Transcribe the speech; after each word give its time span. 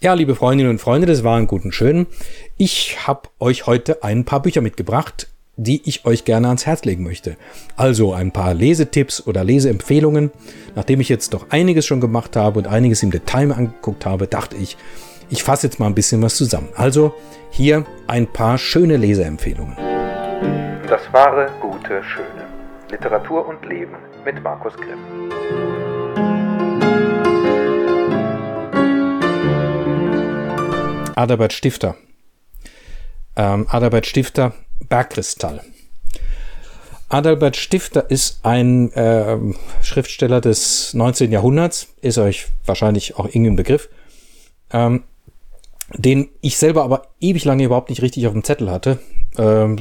Ja, 0.00 0.14
liebe 0.14 0.36
Freundinnen 0.36 0.70
und 0.70 0.80
Freunde, 0.80 1.08
das 1.08 1.24
war 1.24 1.36
ein 1.36 1.48
guten 1.48 1.72
Schön. 1.72 2.06
Ich 2.56 3.08
habe 3.08 3.22
euch 3.40 3.66
heute 3.66 4.04
ein 4.04 4.24
paar 4.24 4.40
Bücher 4.40 4.60
mitgebracht, 4.60 5.26
die 5.56 5.82
ich 5.88 6.04
euch 6.06 6.24
gerne 6.24 6.46
ans 6.46 6.66
Herz 6.66 6.84
legen 6.84 7.02
möchte. 7.02 7.36
Also 7.74 8.12
ein 8.12 8.30
paar 8.30 8.54
Lesetipps 8.54 9.26
oder 9.26 9.42
Leseempfehlungen. 9.42 10.30
Nachdem 10.76 11.00
ich 11.00 11.08
jetzt 11.08 11.34
doch 11.34 11.46
einiges 11.50 11.84
schon 11.84 12.00
gemacht 12.00 12.36
habe 12.36 12.60
und 12.60 12.68
einiges 12.68 13.02
im 13.02 13.10
Detail 13.10 13.50
angeguckt 13.50 14.06
habe, 14.06 14.28
dachte 14.28 14.54
ich, 14.54 14.76
ich 15.30 15.42
fasse 15.42 15.66
jetzt 15.66 15.80
mal 15.80 15.86
ein 15.86 15.96
bisschen 15.96 16.22
was 16.22 16.36
zusammen. 16.36 16.68
Also 16.76 17.12
hier 17.50 17.84
ein 18.06 18.28
paar 18.28 18.56
schöne 18.56 18.98
Leseempfehlungen. 18.98 19.76
Das 20.88 21.12
wahre, 21.12 21.50
gute, 21.60 22.04
schöne. 22.04 22.46
Literatur 22.88 23.48
und 23.48 23.66
Leben 23.66 23.96
mit 24.24 24.40
Markus 24.44 24.74
Grimm. 24.76 25.77
Adalbert 31.18 31.52
Stifter. 31.52 31.96
Ähm, 33.34 33.66
Adalbert 33.68 34.06
Stifter, 34.06 34.54
Bergkristall. 34.88 35.62
Adalbert 37.08 37.56
Stifter 37.56 38.08
ist 38.08 38.44
ein 38.44 38.92
äh, 38.92 39.36
Schriftsteller 39.82 40.40
des 40.40 40.94
19. 40.94 41.32
Jahrhunderts, 41.32 41.88
ist 42.02 42.18
euch 42.18 42.46
wahrscheinlich 42.64 43.16
auch 43.16 43.24
irgendein 43.26 43.56
Begriff, 43.56 43.88
ähm, 44.70 45.02
den 45.92 46.28
ich 46.40 46.56
selber 46.56 46.84
aber 46.84 47.08
ewig 47.20 47.44
lange 47.44 47.64
überhaupt 47.64 47.90
nicht 47.90 48.02
richtig 48.02 48.28
auf 48.28 48.32
dem 48.32 48.44
Zettel 48.44 48.70
hatte. 48.70 49.00
Ähm, 49.36 49.76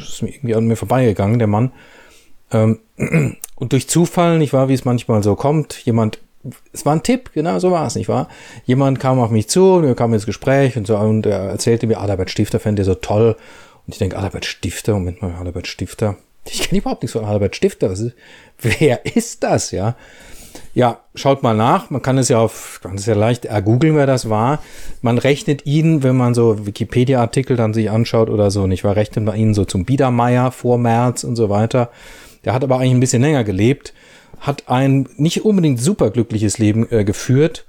ist 0.00 0.22
mir 0.22 0.30
irgendwie 0.30 0.54
an 0.54 0.66
mir 0.66 0.76
vorbeigegangen, 0.76 1.38
der 1.38 1.48
Mann. 1.48 1.72
Ähm, 2.50 2.78
und 3.56 3.72
durch 3.74 3.88
Zufall, 3.88 4.38
nicht 4.38 4.54
wahr, 4.54 4.70
wie 4.70 4.74
es 4.74 4.86
manchmal 4.86 5.22
so 5.22 5.34
kommt, 5.34 5.84
jemand 5.84 6.18
es 6.72 6.86
war 6.86 6.94
ein 6.94 7.02
Tipp, 7.02 7.32
genau 7.32 7.58
so 7.58 7.70
war 7.70 7.86
es, 7.86 7.94
nicht 7.94 8.08
wahr? 8.08 8.28
Jemand 8.64 9.00
kam 9.00 9.20
auf 9.20 9.30
mich 9.30 9.48
zu, 9.48 9.82
wir 9.82 9.94
kamen 9.94 10.14
ins 10.14 10.26
Gespräch 10.26 10.76
und 10.76 10.86
so 10.86 10.96
und 10.96 11.26
er 11.26 11.40
erzählte 11.40 11.86
mir, 11.86 11.98
Adalbert 11.98 12.30
Stifter 12.30 12.60
fände 12.60 12.82
er 12.82 12.86
so 12.86 12.94
toll. 12.94 13.36
Und 13.86 13.94
ich 13.94 13.98
denke, 13.98 14.16
Adalbert 14.16 14.44
Stifter, 14.44 14.94
Moment 14.94 15.22
mal, 15.22 15.34
Adalbert 15.40 15.66
Stifter. 15.66 16.16
Ich 16.44 16.62
kenne 16.62 16.80
überhaupt 16.80 17.02
nichts 17.02 17.12
von 17.12 17.24
Adalbert 17.24 17.56
Stifter. 17.56 17.90
Ist, 17.90 18.12
wer 18.60 19.04
ist 19.16 19.42
das, 19.42 19.70
ja? 19.70 19.96
Ja, 20.74 21.00
schaut 21.14 21.42
mal 21.42 21.56
nach. 21.56 21.90
Man 21.90 22.02
kann 22.02 22.18
es 22.18 22.28
ja 22.28 22.38
auf, 22.38 22.80
kann 22.82 22.96
es 22.96 23.06
ja 23.06 23.14
leicht 23.14 23.44
ergoogeln, 23.44 23.96
wer 23.96 24.06
das 24.06 24.30
war. 24.30 24.62
Man 25.02 25.18
rechnet 25.18 25.66
ihn, 25.66 26.02
wenn 26.02 26.16
man 26.16 26.34
so 26.34 26.66
Wikipedia-Artikel 26.66 27.56
dann 27.56 27.74
sich 27.74 27.90
anschaut 27.90 28.30
oder 28.30 28.50
so, 28.50 28.66
nicht 28.66 28.84
wahr? 28.84 28.96
Rechnet 28.96 29.24
man 29.24 29.36
ihn 29.36 29.54
so 29.54 29.64
zum 29.64 29.84
Biedermeier 29.84 30.52
vor 30.52 30.78
März 30.78 31.24
und 31.24 31.36
so 31.36 31.50
weiter. 31.50 31.90
Der 32.44 32.54
hat 32.54 32.62
aber 32.62 32.76
eigentlich 32.76 32.92
ein 32.92 33.00
bisschen 33.00 33.22
länger 33.22 33.44
gelebt 33.44 33.92
hat 34.40 34.68
ein 34.68 35.08
nicht 35.16 35.44
unbedingt 35.44 35.80
superglückliches 35.80 36.58
Leben 36.58 36.90
äh, 36.90 37.04
geführt. 37.04 37.64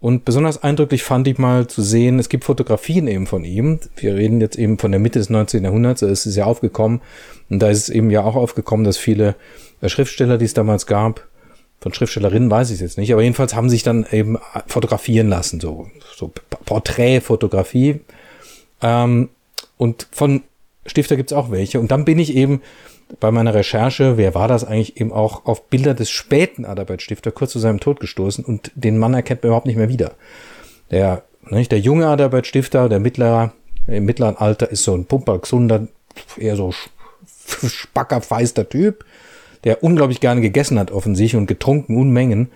Und 0.00 0.24
besonders 0.24 0.62
eindrücklich 0.62 1.02
fand 1.02 1.28
ich 1.28 1.36
mal 1.36 1.66
zu 1.66 1.82
sehen, 1.82 2.18
es 2.18 2.30
gibt 2.30 2.44
Fotografien 2.44 3.06
eben 3.06 3.26
von 3.26 3.44
ihm. 3.44 3.80
Wir 3.96 4.14
reden 4.14 4.40
jetzt 4.40 4.56
eben 4.56 4.78
von 4.78 4.90
der 4.90 5.00
Mitte 5.00 5.18
des 5.18 5.28
19. 5.28 5.62
Jahrhunderts, 5.62 6.00
es 6.00 6.24
ist 6.24 6.36
ja 6.36 6.46
aufgekommen. 6.46 7.02
Und 7.50 7.58
da 7.60 7.68
ist 7.68 7.78
es 7.78 7.88
eben 7.90 8.10
ja 8.10 8.24
auch 8.24 8.36
aufgekommen, 8.36 8.84
dass 8.84 8.96
viele 8.96 9.36
äh, 9.82 9.88
Schriftsteller, 9.88 10.38
die 10.38 10.46
es 10.46 10.54
damals 10.54 10.86
gab, 10.86 11.26
von 11.80 11.94
Schriftstellerinnen 11.94 12.50
weiß 12.50 12.70
ich 12.70 12.74
es 12.74 12.80
jetzt 12.80 12.98
nicht, 12.98 13.12
aber 13.12 13.22
jedenfalls 13.22 13.54
haben 13.54 13.70
sich 13.70 13.82
dann 13.82 14.06
eben 14.10 14.38
fotografieren 14.66 15.28
lassen, 15.28 15.60
so, 15.60 15.88
so 16.14 16.30
Porträtfotografie. 16.66 18.00
Ähm, 18.82 19.30
und 19.78 20.06
von 20.12 20.42
Stifter 20.90 21.16
gibt's 21.16 21.32
auch 21.32 21.50
welche. 21.50 21.80
Und 21.80 21.90
dann 21.90 22.04
bin 22.04 22.18
ich 22.18 22.34
eben 22.34 22.60
bei 23.18 23.30
meiner 23.30 23.54
Recherche, 23.54 24.16
wer 24.16 24.34
war 24.34 24.48
das 24.48 24.64
eigentlich, 24.64 25.00
eben 25.00 25.12
auch 25.12 25.46
auf 25.46 25.68
Bilder 25.68 25.94
des 25.94 26.10
späten 26.10 26.64
Adalbert 26.64 27.02
Stifter 27.02 27.32
kurz 27.32 27.52
zu 27.52 27.58
seinem 27.58 27.80
Tod 27.80 27.98
gestoßen 28.00 28.44
und 28.44 28.70
den 28.74 28.98
Mann 28.98 29.14
erkennt 29.14 29.42
man 29.42 29.48
überhaupt 29.48 29.66
nicht 29.66 29.76
mehr 29.76 29.88
wieder. 29.88 30.12
Der, 30.90 31.22
nicht, 31.48 31.72
der 31.72 31.80
junge 31.80 32.06
Adalbert 32.06 32.46
Stifter, 32.46 32.88
der 32.88 33.00
mittlerer, 33.00 33.52
im 33.86 34.04
mittleren 34.04 34.36
Alter 34.36 34.70
ist 34.70 34.84
so 34.84 34.94
ein 34.94 35.06
Pumper, 35.06 35.38
gesunder, 35.38 35.88
eher 36.36 36.56
so 36.56 36.72
spacker, 37.66 38.20
feister 38.20 38.68
Typ, 38.68 39.04
der 39.64 39.82
unglaublich 39.82 40.20
gerne 40.20 40.40
gegessen 40.40 40.78
hat 40.78 40.90
offensichtlich 40.90 41.38
und 41.38 41.46
getrunken 41.46 41.96
Unmengen. 41.96 42.50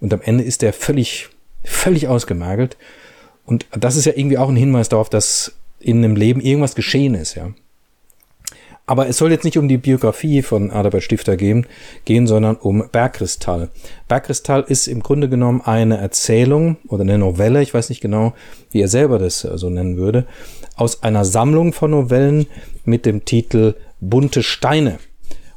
Und 0.00 0.12
am 0.12 0.20
Ende 0.20 0.44
ist 0.44 0.62
der 0.62 0.72
völlig, 0.72 1.28
völlig 1.64 2.08
ausgemergelt. 2.08 2.76
Und 3.44 3.66
das 3.72 3.96
ist 3.96 4.04
ja 4.04 4.12
irgendwie 4.14 4.38
auch 4.38 4.48
ein 4.48 4.56
Hinweis 4.56 4.88
darauf, 4.88 5.08
dass 5.08 5.52
in 5.80 6.04
einem 6.04 6.16
Leben 6.16 6.40
irgendwas 6.40 6.74
geschehen 6.74 7.14
ist, 7.14 7.34
ja. 7.34 7.50
Aber 8.86 9.08
es 9.08 9.18
soll 9.18 9.32
jetzt 9.32 9.44
nicht 9.44 9.58
um 9.58 9.66
die 9.66 9.78
Biografie 9.78 10.42
von 10.42 10.70
Adalbert 10.70 11.02
Stifter 11.02 11.36
gehen, 11.36 11.66
gehen, 12.04 12.28
sondern 12.28 12.54
um 12.54 12.88
Bergkristall. 12.90 13.68
Bergkristall 14.06 14.64
ist 14.68 14.86
im 14.86 15.02
Grunde 15.02 15.28
genommen 15.28 15.60
eine 15.64 15.98
Erzählung 15.98 16.76
oder 16.86 17.02
eine 17.02 17.18
Novelle, 17.18 17.62
ich 17.62 17.74
weiß 17.74 17.88
nicht 17.88 18.00
genau, 18.00 18.34
wie 18.70 18.80
er 18.80 18.88
selber 18.88 19.18
das 19.18 19.44
äh, 19.44 19.58
so 19.58 19.70
nennen 19.70 19.96
würde, 19.96 20.26
aus 20.76 21.02
einer 21.02 21.24
Sammlung 21.24 21.72
von 21.72 21.90
Novellen 21.90 22.46
mit 22.84 23.06
dem 23.06 23.24
Titel 23.24 23.74
Bunte 24.00 24.44
Steine. 24.44 24.98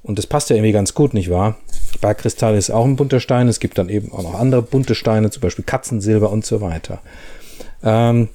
Und 0.01 0.17
das 0.17 0.25
passt 0.25 0.49
ja 0.49 0.55
irgendwie 0.55 0.71
ganz 0.71 0.95
gut, 0.95 1.13
nicht 1.13 1.29
wahr? 1.29 1.57
Bergkristall 2.01 2.55
ist 2.55 2.71
auch 2.71 2.85
ein 2.85 2.95
bunter 2.95 3.19
Stein. 3.19 3.47
Es 3.47 3.59
gibt 3.59 3.77
dann 3.77 3.89
eben 3.89 4.11
auch 4.11 4.23
noch 4.23 4.33
andere 4.33 4.63
bunte 4.63 4.95
Steine, 4.95 5.29
zum 5.29 5.41
Beispiel 5.41 5.65
Katzensilber 5.65 6.31
und 6.31 6.45
so 6.45 6.61
weiter. 6.61 7.01
Ähm, 7.83 8.29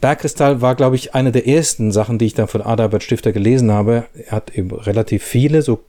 Bergkristall 0.00 0.60
war, 0.60 0.74
glaube 0.74 0.96
ich, 0.96 1.14
eine 1.14 1.32
der 1.32 1.46
ersten 1.46 1.92
Sachen, 1.92 2.18
die 2.18 2.26
ich 2.26 2.34
dann 2.34 2.48
von 2.48 2.62
Adalbert 2.62 3.02
Stifter 3.02 3.32
gelesen 3.32 3.70
habe. 3.70 4.04
Er 4.14 4.32
hat 4.32 4.56
eben 4.56 4.70
relativ 4.72 5.22
viele, 5.22 5.62
so 5.62 5.80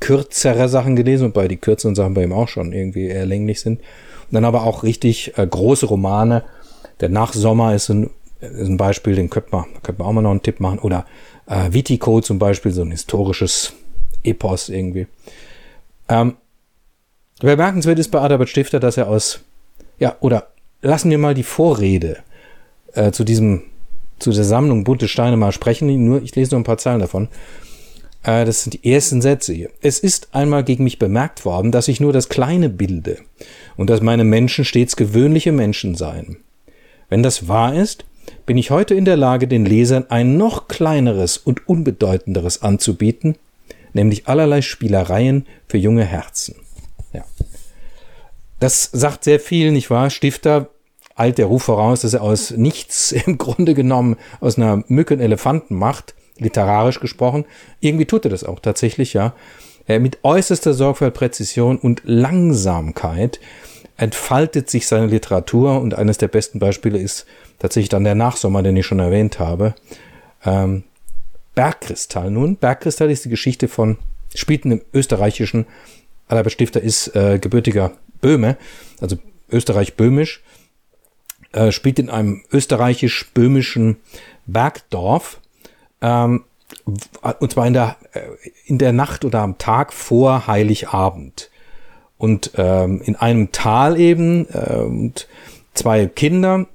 kürzere 0.00 0.68
Sachen 0.68 0.96
gelesen, 0.96 1.28
wobei 1.28 1.48
die 1.48 1.56
kürzeren 1.56 1.94
Sachen 1.94 2.14
bei 2.14 2.24
ihm 2.24 2.32
auch 2.32 2.48
schon 2.48 2.72
irgendwie 2.72 3.06
eher 3.06 3.26
länglich 3.26 3.60
sind. 3.60 3.80
Und 3.80 4.34
dann 4.34 4.44
aber 4.44 4.64
auch 4.64 4.82
richtig 4.82 5.36
äh, 5.38 5.46
große 5.46 5.86
Romane. 5.86 6.44
Der 7.00 7.08
Nachsommer 7.08 7.74
ist 7.74 7.88
ein, 7.88 8.10
ist 8.40 8.68
ein 8.68 8.76
Beispiel, 8.76 9.14
den 9.14 9.30
könnte 9.30 9.50
man, 9.52 9.64
könnte 9.82 10.00
man 10.00 10.08
auch 10.08 10.12
mal 10.12 10.22
noch 10.22 10.30
einen 10.30 10.42
Tipp 10.42 10.60
machen. 10.60 10.78
Oder 10.80 11.06
äh, 11.46 11.72
Vitico 11.72 12.20
zum 12.20 12.38
Beispiel, 12.38 12.72
so 12.72 12.82
ein 12.82 12.90
historisches 12.90 13.72
Epos 14.22 14.68
irgendwie. 14.68 15.06
Ähm, 16.08 16.36
bemerkenswert 17.40 17.98
ist 17.98 18.10
bei 18.10 18.20
Adalbert 18.20 18.48
Stifter, 18.48 18.80
dass 18.80 18.96
er 18.96 19.08
aus, 19.08 19.40
ja, 19.98 20.16
oder 20.20 20.48
lassen 20.82 21.10
wir 21.10 21.18
mal 21.18 21.34
die 21.34 21.42
Vorrede 21.42 22.18
äh, 22.96 23.12
zu 23.12 23.24
diesem, 23.24 23.62
zu 24.18 24.32
der 24.32 24.44
Sammlung 24.44 24.84
bunte 24.84 25.08
Steine 25.08 25.36
mal 25.36 25.52
sprechen. 25.52 26.04
Nur, 26.04 26.22
ich 26.22 26.34
lese 26.34 26.52
nur 26.52 26.60
ein 26.60 26.64
paar 26.64 26.78
Zeilen 26.78 27.00
davon. 27.00 27.28
Äh, 28.22 28.44
das 28.44 28.62
sind 28.62 28.74
die 28.74 28.92
ersten 28.92 29.22
Sätze 29.22 29.52
hier. 29.52 29.70
Es 29.80 29.98
ist 29.98 30.28
einmal 30.32 30.64
gegen 30.64 30.84
mich 30.84 30.98
bemerkt 30.98 31.44
worden, 31.44 31.72
dass 31.72 31.88
ich 31.88 32.00
nur 32.00 32.12
das 32.12 32.28
Kleine 32.28 32.68
bilde 32.68 33.18
und 33.76 33.88
dass 33.88 34.00
meine 34.00 34.24
Menschen 34.24 34.64
stets 34.64 34.96
gewöhnliche 34.96 35.52
Menschen 35.52 35.94
seien. 35.94 36.38
Wenn 37.08 37.22
das 37.22 37.48
wahr 37.48 37.74
ist, 37.74 38.04
bin 38.44 38.58
ich 38.58 38.70
heute 38.70 38.94
in 38.94 39.04
der 39.04 39.16
Lage, 39.16 39.46
den 39.46 39.64
Lesern 39.64 40.06
ein 40.08 40.36
noch 40.36 40.66
kleineres 40.66 41.36
und 41.36 41.68
unbedeutenderes 41.68 42.62
anzubieten, 42.62 43.36
nämlich 43.92 44.26
allerlei 44.26 44.62
Spielereien 44.62 45.46
für 45.68 45.78
junge 45.78 46.04
Herzen. 46.04 46.56
Ja. 47.12 47.24
Das 48.58 48.90
sagt 48.92 49.24
sehr 49.24 49.38
viel, 49.38 49.70
nicht 49.70 49.90
wahr? 49.90 50.10
Stifter 50.10 50.70
eilt 51.16 51.38
der 51.38 51.46
Ruf 51.46 51.64
voraus, 51.64 52.02
dass 52.02 52.14
er 52.14 52.22
aus 52.22 52.52
nichts 52.52 53.12
im 53.26 53.38
Grunde 53.38 53.74
genommen 53.74 54.16
aus 54.40 54.56
einer 54.56 54.84
Mücke 54.88 55.14
einen 55.14 55.22
Elefanten 55.22 55.74
macht, 55.74 56.14
literarisch 56.38 57.00
gesprochen. 57.00 57.44
Irgendwie 57.80 58.04
tut 58.04 58.24
er 58.24 58.30
das 58.30 58.44
auch 58.44 58.60
tatsächlich, 58.60 59.14
ja. 59.14 59.34
Mit 59.88 60.18
äußerster 60.24 60.74
Sorgfalt, 60.74 61.14
Präzision 61.14 61.78
und 61.78 62.02
Langsamkeit 62.04 63.38
entfaltet 63.96 64.68
sich 64.68 64.88
seine 64.88 65.06
Literatur 65.06 65.80
und 65.80 65.94
eines 65.94 66.18
der 66.18 66.26
besten 66.26 66.58
Beispiele 66.58 66.98
ist 66.98 67.24
tatsächlich 67.60 67.88
dann 67.88 68.02
der 68.02 68.16
Nachsommer, 68.16 68.64
den 68.64 68.76
ich 68.76 68.84
schon 68.84 68.98
erwähnt 68.98 69.38
habe. 69.38 69.74
Ähm, 70.44 70.82
Bergkristall 71.54 72.30
nun. 72.30 72.56
Bergkristall 72.56 73.10
ist 73.10 73.24
die 73.24 73.30
Geschichte 73.30 73.68
von, 73.68 73.96
spielt 74.34 74.64
in 74.64 74.70
dem 74.70 74.82
österreichischen, 74.92 75.66
Albert 76.28 76.52
Stifter 76.52 76.80
ist 76.80 77.14
äh, 77.14 77.38
gebürtiger 77.38 77.92
Böhme, 78.20 78.56
also 79.00 79.16
österreich-böhmisch 79.50 80.42
äh, 81.56 81.72
spielt 81.72 81.98
in 81.98 82.10
einem 82.10 82.44
österreichisch-böhmischen 82.52 83.96
Bergdorf. 84.46 85.40
Ähm, 86.00 86.44
und 86.84 87.52
zwar 87.52 87.66
in 87.66 87.72
der, 87.72 87.96
äh, 88.12 88.20
in 88.66 88.78
der 88.78 88.92
Nacht 88.92 89.24
oder 89.24 89.40
am 89.40 89.58
Tag 89.58 89.92
vor 89.92 90.46
Heiligabend. 90.46 91.50
Und 92.18 92.52
ähm, 92.56 93.02
in 93.04 93.16
einem 93.16 93.52
Tal 93.52 93.98
eben 93.98 94.46
äh, 94.52 94.76
und 94.80 95.26
zwei 95.74 96.06
Kinder 96.06 96.66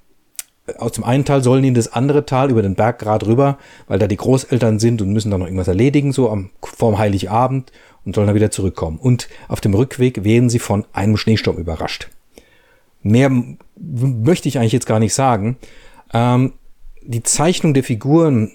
aus 0.78 0.94
dem 0.94 1.04
einen 1.04 1.26
Tal 1.26 1.44
sollen 1.44 1.64
in 1.64 1.74
das 1.74 1.92
andere 1.92 2.26
Tal 2.26 2.50
über 2.50 2.62
den 2.62 2.76
Berg 2.76 3.00
gerade 3.00 3.26
rüber, 3.26 3.58
weil 3.88 4.00
da 4.00 4.08
die 4.08 4.18
Großeltern 4.18 4.80
sind 4.80 5.02
und 5.02 5.12
müssen 5.12 5.32
da 5.32 5.38
noch 5.38 5.46
irgendwas 5.48 5.68
erledigen, 5.68 6.14
so 6.14 6.30
am 6.30 6.52
vorm 6.62 6.98
Heiligabend 6.98 7.72
und 8.06 8.16
sollen 8.16 8.28
dann 8.28 8.36
wieder 8.36 8.52
zurückkommen. 8.52 8.98
Und 8.98 9.28
auf 9.48 9.60
dem 9.60 9.74
Rückweg 9.74 10.24
werden 10.24 10.50
sie 10.50 10.60
von 10.60 10.86
einem 10.94 11.18
Schneesturm 11.18 11.58
überrascht. 11.58 12.10
Mehr 13.04 13.32
möchte 13.76 14.48
ich 14.48 14.58
eigentlich 14.58 14.74
jetzt 14.74 14.86
gar 14.86 15.00
nicht 15.00 15.14
sagen. 15.14 15.58
Ähm, 16.14 16.54
die 17.02 17.24
Zeichnung 17.24 17.74
der 17.74 17.84
Figuren, 17.84 18.52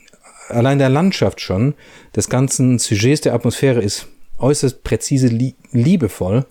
allein 0.49 0.79
der 0.79 0.89
Landschaft 0.89 1.41
schon, 1.41 1.75
des 2.15 2.29
ganzen 2.29 2.79
Sujets 2.79 3.23
der 3.23 3.35
Atmosphäre 3.35 3.81
ist 3.81 4.09
äußerst 4.39 4.85
präzise, 4.85 5.29
liebevoll, 5.73 6.47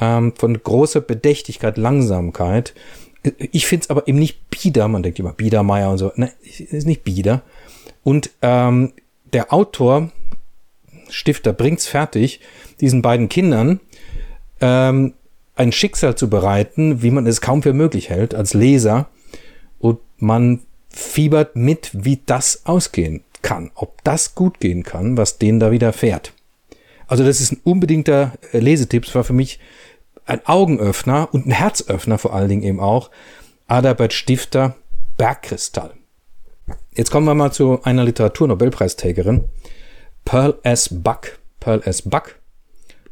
ähm, 0.00 0.34
von 0.36 0.62
großer 0.62 1.00
Bedächtigkeit, 1.00 1.78
Langsamkeit. 1.78 2.74
Ich 3.38 3.66
finde 3.66 3.84
es 3.84 3.90
aber 3.90 4.06
eben 4.06 4.18
nicht 4.18 4.50
bieder, 4.50 4.86
man 4.88 5.02
denkt 5.02 5.18
immer 5.18 5.32
Biedermeier 5.32 5.90
und 5.90 5.98
so. 5.98 6.12
Ne, 6.16 6.32
ist 6.42 6.86
nicht 6.86 7.02
bieder. 7.02 7.42
Und 8.04 8.30
ähm, 8.42 8.92
der 9.32 9.52
Autor, 9.52 10.12
Stifter, 11.08 11.52
bringt's 11.52 11.86
fertig, 11.86 12.40
diesen 12.80 13.02
beiden 13.02 13.28
Kindern 13.28 13.80
ähm, 14.60 15.14
ein 15.56 15.72
Schicksal 15.72 16.14
zu 16.14 16.30
bereiten, 16.30 17.02
wie 17.02 17.10
man 17.10 17.26
es 17.26 17.40
kaum 17.40 17.62
für 17.62 17.72
möglich 17.72 18.10
hält 18.10 18.34
als 18.34 18.54
Leser. 18.54 19.08
Und 19.78 19.98
man 20.18 20.60
fiebert 20.88 21.56
mit, 21.56 21.90
wie 21.92 22.20
das 22.24 22.62
ausgehen 22.64 23.22
kann, 23.42 23.70
ob 23.74 24.02
das 24.04 24.34
gut 24.34 24.60
gehen 24.60 24.82
kann, 24.82 25.16
was 25.16 25.38
denen 25.38 25.60
da 25.60 25.70
widerfährt. 25.70 26.32
Also 27.08 27.24
das 27.24 27.40
ist 27.40 27.52
ein 27.52 27.60
unbedingter 27.64 28.32
äh, 28.52 28.58
Lesetipp. 28.58 29.04
Es 29.04 29.14
war 29.14 29.24
für 29.24 29.32
mich 29.32 29.58
ein 30.26 30.44
Augenöffner 30.44 31.28
und 31.32 31.46
ein 31.46 31.52
Herzöffner 31.52 32.18
vor 32.18 32.34
allen 32.34 32.48
Dingen 32.48 32.62
eben 32.62 32.80
auch. 32.80 33.10
Adalbert 33.68 34.12
Stifter, 34.12 34.76
Bergkristall. 35.16 35.92
Jetzt 36.94 37.10
kommen 37.10 37.26
wir 37.26 37.34
mal 37.34 37.52
zu 37.52 37.82
einer 37.84 38.04
Literaturnobelpreisträgerin. 38.04 39.44
Pearl 40.24 40.58
S. 40.62 40.88
Buck. 40.90 41.38
Pearl 41.60 41.82
S. 41.84 42.02
Buck. 42.02 42.36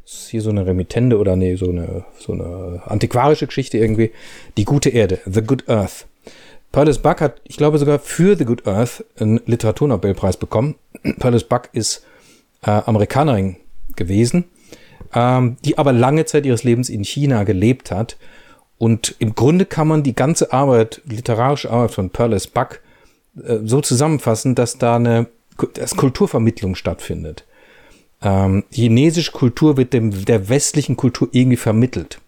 Ist 0.05 0.29
hier 0.29 0.43
so 0.43 0.51
eine 0.51 0.67
Remittende 0.67 1.19
oder 1.19 1.37
nee, 1.37 1.57
so 1.57 1.71
eine, 1.71 2.05
so 2.19 2.33
eine 2.33 2.83
antiquarische 2.87 3.47
Geschichte 3.47 3.79
irgendwie. 3.79 4.13
Die 4.57 4.65
gute 4.65 4.91
Erde. 4.91 5.21
The 5.25 5.43
Good 5.43 5.69
Earth. 5.69 6.07
Pearl 6.73 6.89
S. 6.89 6.99
Buck 6.99 7.21
hat, 7.21 7.41
ich 7.45 7.57
glaube 7.57 7.79
sogar 7.79 7.99
für 8.01 8.37
The 8.37 8.45
Good 8.45 8.67
Earth 8.67 9.05
einen 9.19 9.41
Literaturnobelpreis 9.47 10.37
bekommen. 10.37 10.75
Pearl 11.19 11.35
S. 11.35 11.45
Buck 11.45 11.69
ist 11.73 12.05
äh, 12.63 12.71
Amerikanerin 12.71 13.57
gewesen, 13.97 14.45
ähm, 15.15 15.57
die 15.65 15.79
aber 15.79 15.93
lange 15.93 16.25
Zeit 16.25 16.45
ihres 16.47 16.65
Lebens 16.65 16.89
in 16.89 17.05
China 17.05 17.45
gelebt 17.45 17.91
hat. 17.91 18.17
Und 18.77 19.15
im 19.21 19.35
Grunde 19.35 19.67
kann 19.67 19.89
man 19.89 20.03
die 20.03 20.15
ganze 20.15 20.53
Arbeit, 20.53 21.01
literarische 21.07 21.71
Arbeit 21.71 21.93
von 21.93 22.11
Perles 22.11 22.49
Buck 22.49 22.81
äh, 23.43 23.59
so 23.65 23.81
zusammenfassen, 23.81 24.55
dass 24.55 24.77
da 24.79 24.97
eine 24.97 25.29
dass 25.75 25.97
Kulturvermittlung 25.97 26.75
stattfindet. 26.75 27.45
Ähm, 28.25 28.65
chinesische 28.71 29.33
Kultur 29.33 29.77
wird 29.77 29.93
dem, 29.93 30.25
der 30.25 30.49
westlichen 30.49 30.97
Kultur 30.97 31.29
irgendwie 31.31 31.59
vermittelt. 31.59 32.21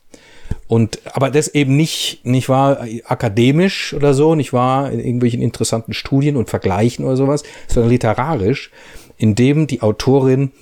Und, 0.68 1.00
aber 1.14 1.30
das 1.30 1.48
eben 1.48 1.76
nicht, 1.76 2.24
nicht 2.24 2.48
wahr, 2.48 2.86
akademisch 3.04 3.94
oder 3.94 4.14
so, 4.14 4.34
nicht 4.34 4.52
wahr, 4.52 4.90
in 4.90 5.00
irgendwelchen 5.00 5.40
interessanten 5.40 5.94
Studien 5.94 6.36
und 6.36 6.50
Vergleichen 6.50 7.04
oder 7.04 7.16
sowas, 7.16 7.42
sondern 7.66 7.90
literarisch, 7.90 8.70
indem 9.16 9.66
die 9.66 9.82
Autorin 9.82 10.52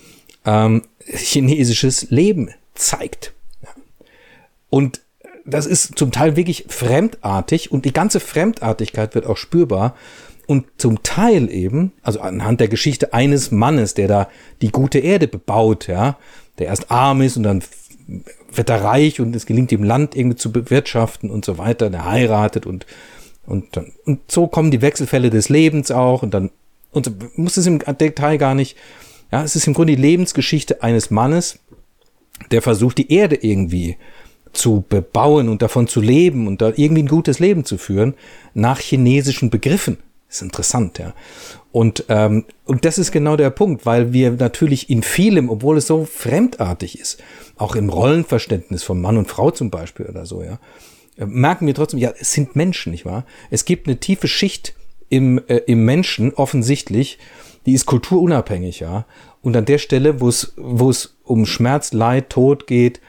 ähm, 0.45 0.83
chinesisches 1.07 2.11
Leben 2.11 2.51
zeigt. 2.75 3.33
Und 4.71 5.01
das 5.47 5.67
ist 5.67 5.99
zum 5.99 6.13
Teil 6.13 6.37
wirklich 6.37 6.67
fremdartig 6.69 7.71
und 7.71 7.85
die 7.85 7.93
ganze 7.93 8.21
Fremdartigkeit 8.21 9.15
wird 9.15 9.27
auch 9.27 9.37
spürbar. 9.37 9.95
Und 10.47 10.67
zum 10.77 11.03
Teil 11.03 11.51
eben, 11.51 11.93
also 12.03 12.21
anhand 12.21 12.61
der 12.61 12.69
Geschichte 12.69 13.15
eines 13.15 13.51
Mannes, 13.51 13.95
der 13.95 14.09
da 14.09 14.29
die 14.61 14.71
gute 14.71 14.99
Erde 14.99 15.27
bebaut, 15.27 15.87
ja, 15.87 16.19
der 16.59 16.67
erst 16.67 16.91
arm 16.91 17.23
ist 17.23 17.37
und 17.37 17.45
dann 17.45 17.63
wird 18.53 18.69
er 18.69 18.85
reich 18.85 19.21
und 19.21 19.35
es 19.35 19.47
gelingt 19.47 19.73
ihm 19.73 19.83
Land 19.83 20.15
irgendwie 20.15 20.37
zu 20.37 20.53
bewirtschaften 20.53 21.31
und 21.31 21.45
so 21.45 21.57
weiter, 21.57 21.89
der 21.89 22.05
heiratet 22.05 22.67
und, 22.67 22.87
und 23.47 23.77
dann, 23.77 23.93
und 24.05 24.31
so 24.31 24.47
kommen 24.47 24.71
die 24.71 24.83
Wechselfälle 24.83 25.31
des 25.31 25.49
Lebens 25.49 25.91
auch 25.91 26.23
und 26.23 26.35
dann, 26.35 26.51
und 26.93 27.07
so, 27.07 27.13
muss 27.37 27.57
es 27.57 27.67
im 27.67 27.79
Detail 27.79 28.37
gar 28.37 28.55
nicht 28.55 28.77
ja, 29.35 29.43
es 29.43 29.57
ist 29.57 29.67
im 29.67 29.75
Grunde 29.75 29.97
die 29.97 30.01
Lebensgeschichte 30.01 30.85
eines 30.85 31.11
Mannes, 31.11 31.59
der 32.53 32.63
versucht, 32.63 32.99
die 32.99 33.13
Erde 33.13 33.35
irgendwie 33.35 33.97
zu 34.53 34.85
bebauen 34.89 35.49
und 35.49 35.61
davon 35.61 35.89
zu 35.89 36.01
leben 36.01 36.47
und 36.47 36.63
da 36.63 36.73
irgendwie 36.77 37.03
ein 37.03 37.09
gutes 37.09 37.41
Leben 37.41 37.65
zu 37.65 37.77
führen, 37.77 38.15
nach 38.55 38.79
chinesischen 38.79 39.51
Begriffen. 39.51 39.99
Ist 40.35 40.43
interessant, 40.43 40.99
ja. 40.99 41.15
Und, 41.71 42.07
ähm, 42.09 42.45
und 42.65 42.85
das 42.85 42.99
ist 42.99 43.13
genau 43.13 43.37
der 43.37 43.51
Punkt, 43.51 43.87
weil 43.87 44.13
wir 44.13 44.33
natürlich 44.33 44.91
in 44.91 45.05
vielem, 45.05 45.49
obwohl 45.49 45.77
es 45.77 45.87
so 45.87 46.05
fremdartig 46.05 46.99
ist, 46.99 47.23
auch 47.57 47.77
im 47.77 47.89
Rollenverständnis 47.89 48.83
von 48.83 49.01
Mann 49.01 49.17
und 49.17 49.29
Frau 49.29 49.53
zum 49.53 49.71
Beispiel 49.71 50.07
oder 50.07 50.27
so, 50.27 50.43
ja, 50.43 50.59
merken 51.25 51.69
wir 51.69 51.75
trotzdem, 51.75 52.01
ja, 52.01 52.13
es 52.19 52.33
sind 52.33 52.57
Menschen, 52.57 52.91
nicht 52.91 53.05
wahr? 53.05 53.25
Es 53.53 53.65
gibt 53.65 53.87
eine 53.87 54.01
tiefe 54.01 54.27
Schicht 54.27 54.75
im, 55.09 55.41
äh, 55.47 55.59
im 55.69 55.85
Menschen, 55.85 56.35
offensichtlich, 56.35 57.19
die 57.65 57.75
ist 57.75 57.87
kulturunabhängig, 57.87 58.81
ja. 58.81 59.07
Und 59.41 59.57
an 59.57 59.67
der 59.67 59.79
Stelle, 59.79 60.21
wo 60.21 60.29
es, 60.29 60.53
wo 60.57 60.91
es 60.91 61.17
um 61.23 61.47
Schmerz, 61.47 61.93
Leid, 61.93 62.31
Tod 62.31 62.67
geht, 62.67 63.01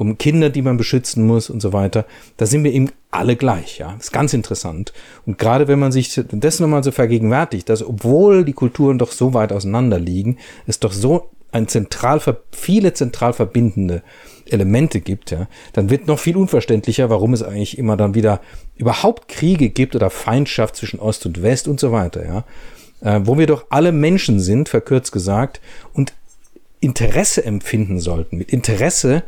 um 0.00 0.18
Kinder, 0.18 0.50
die 0.50 0.62
man 0.62 0.76
beschützen 0.76 1.26
muss 1.26 1.50
und 1.50 1.60
so 1.60 1.72
weiter, 1.72 2.06
da 2.36 2.46
sind 2.46 2.64
wir 2.64 2.72
eben 2.72 2.90
alle 3.10 3.36
gleich, 3.36 3.78
ja. 3.78 3.92
Das 3.92 4.06
ist 4.06 4.12
ganz 4.12 4.32
interessant. 4.32 4.92
Und 5.26 5.38
gerade 5.38 5.68
wenn 5.68 5.78
man 5.78 5.92
sich 5.92 6.18
das 6.32 6.60
nochmal 6.60 6.82
so 6.82 6.92
vergegenwärtigt, 6.92 7.68
dass 7.68 7.82
obwohl 7.82 8.44
die 8.44 8.52
Kulturen 8.52 8.98
doch 8.98 9.12
so 9.12 9.34
weit 9.34 9.52
auseinander 9.52 9.98
liegen, 9.98 10.38
es 10.66 10.80
doch 10.80 10.92
so 10.92 11.30
ein 11.52 11.66
zentral, 11.66 12.20
viele 12.52 12.92
zentral 12.92 13.32
verbindende 13.32 14.02
Elemente 14.46 15.00
gibt, 15.00 15.32
ja, 15.32 15.48
dann 15.72 15.90
wird 15.90 16.06
noch 16.06 16.18
viel 16.18 16.36
unverständlicher, 16.36 17.10
warum 17.10 17.32
es 17.32 17.42
eigentlich 17.42 17.78
immer 17.78 17.96
dann 17.96 18.14
wieder 18.14 18.40
überhaupt 18.76 19.28
Kriege 19.28 19.68
gibt 19.70 19.94
oder 19.96 20.10
Feindschaft 20.10 20.76
zwischen 20.76 21.00
Ost 21.00 21.26
und 21.26 21.42
West 21.42 21.68
und 21.68 21.80
so 21.80 21.92
weiter, 21.92 22.24
ja 22.24 22.44
äh, 23.02 23.20
wo 23.24 23.38
wir 23.38 23.46
doch 23.46 23.66
alle 23.70 23.92
Menschen 23.92 24.40
sind, 24.40 24.68
verkürzt 24.68 25.12
gesagt, 25.12 25.60
und 25.92 26.12
Interesse 26.80 27.44
empfinden 27.44 28.00
sollten. 28.00 28.38
Mit 28.38 28.52
Interesse, 28.52 29.22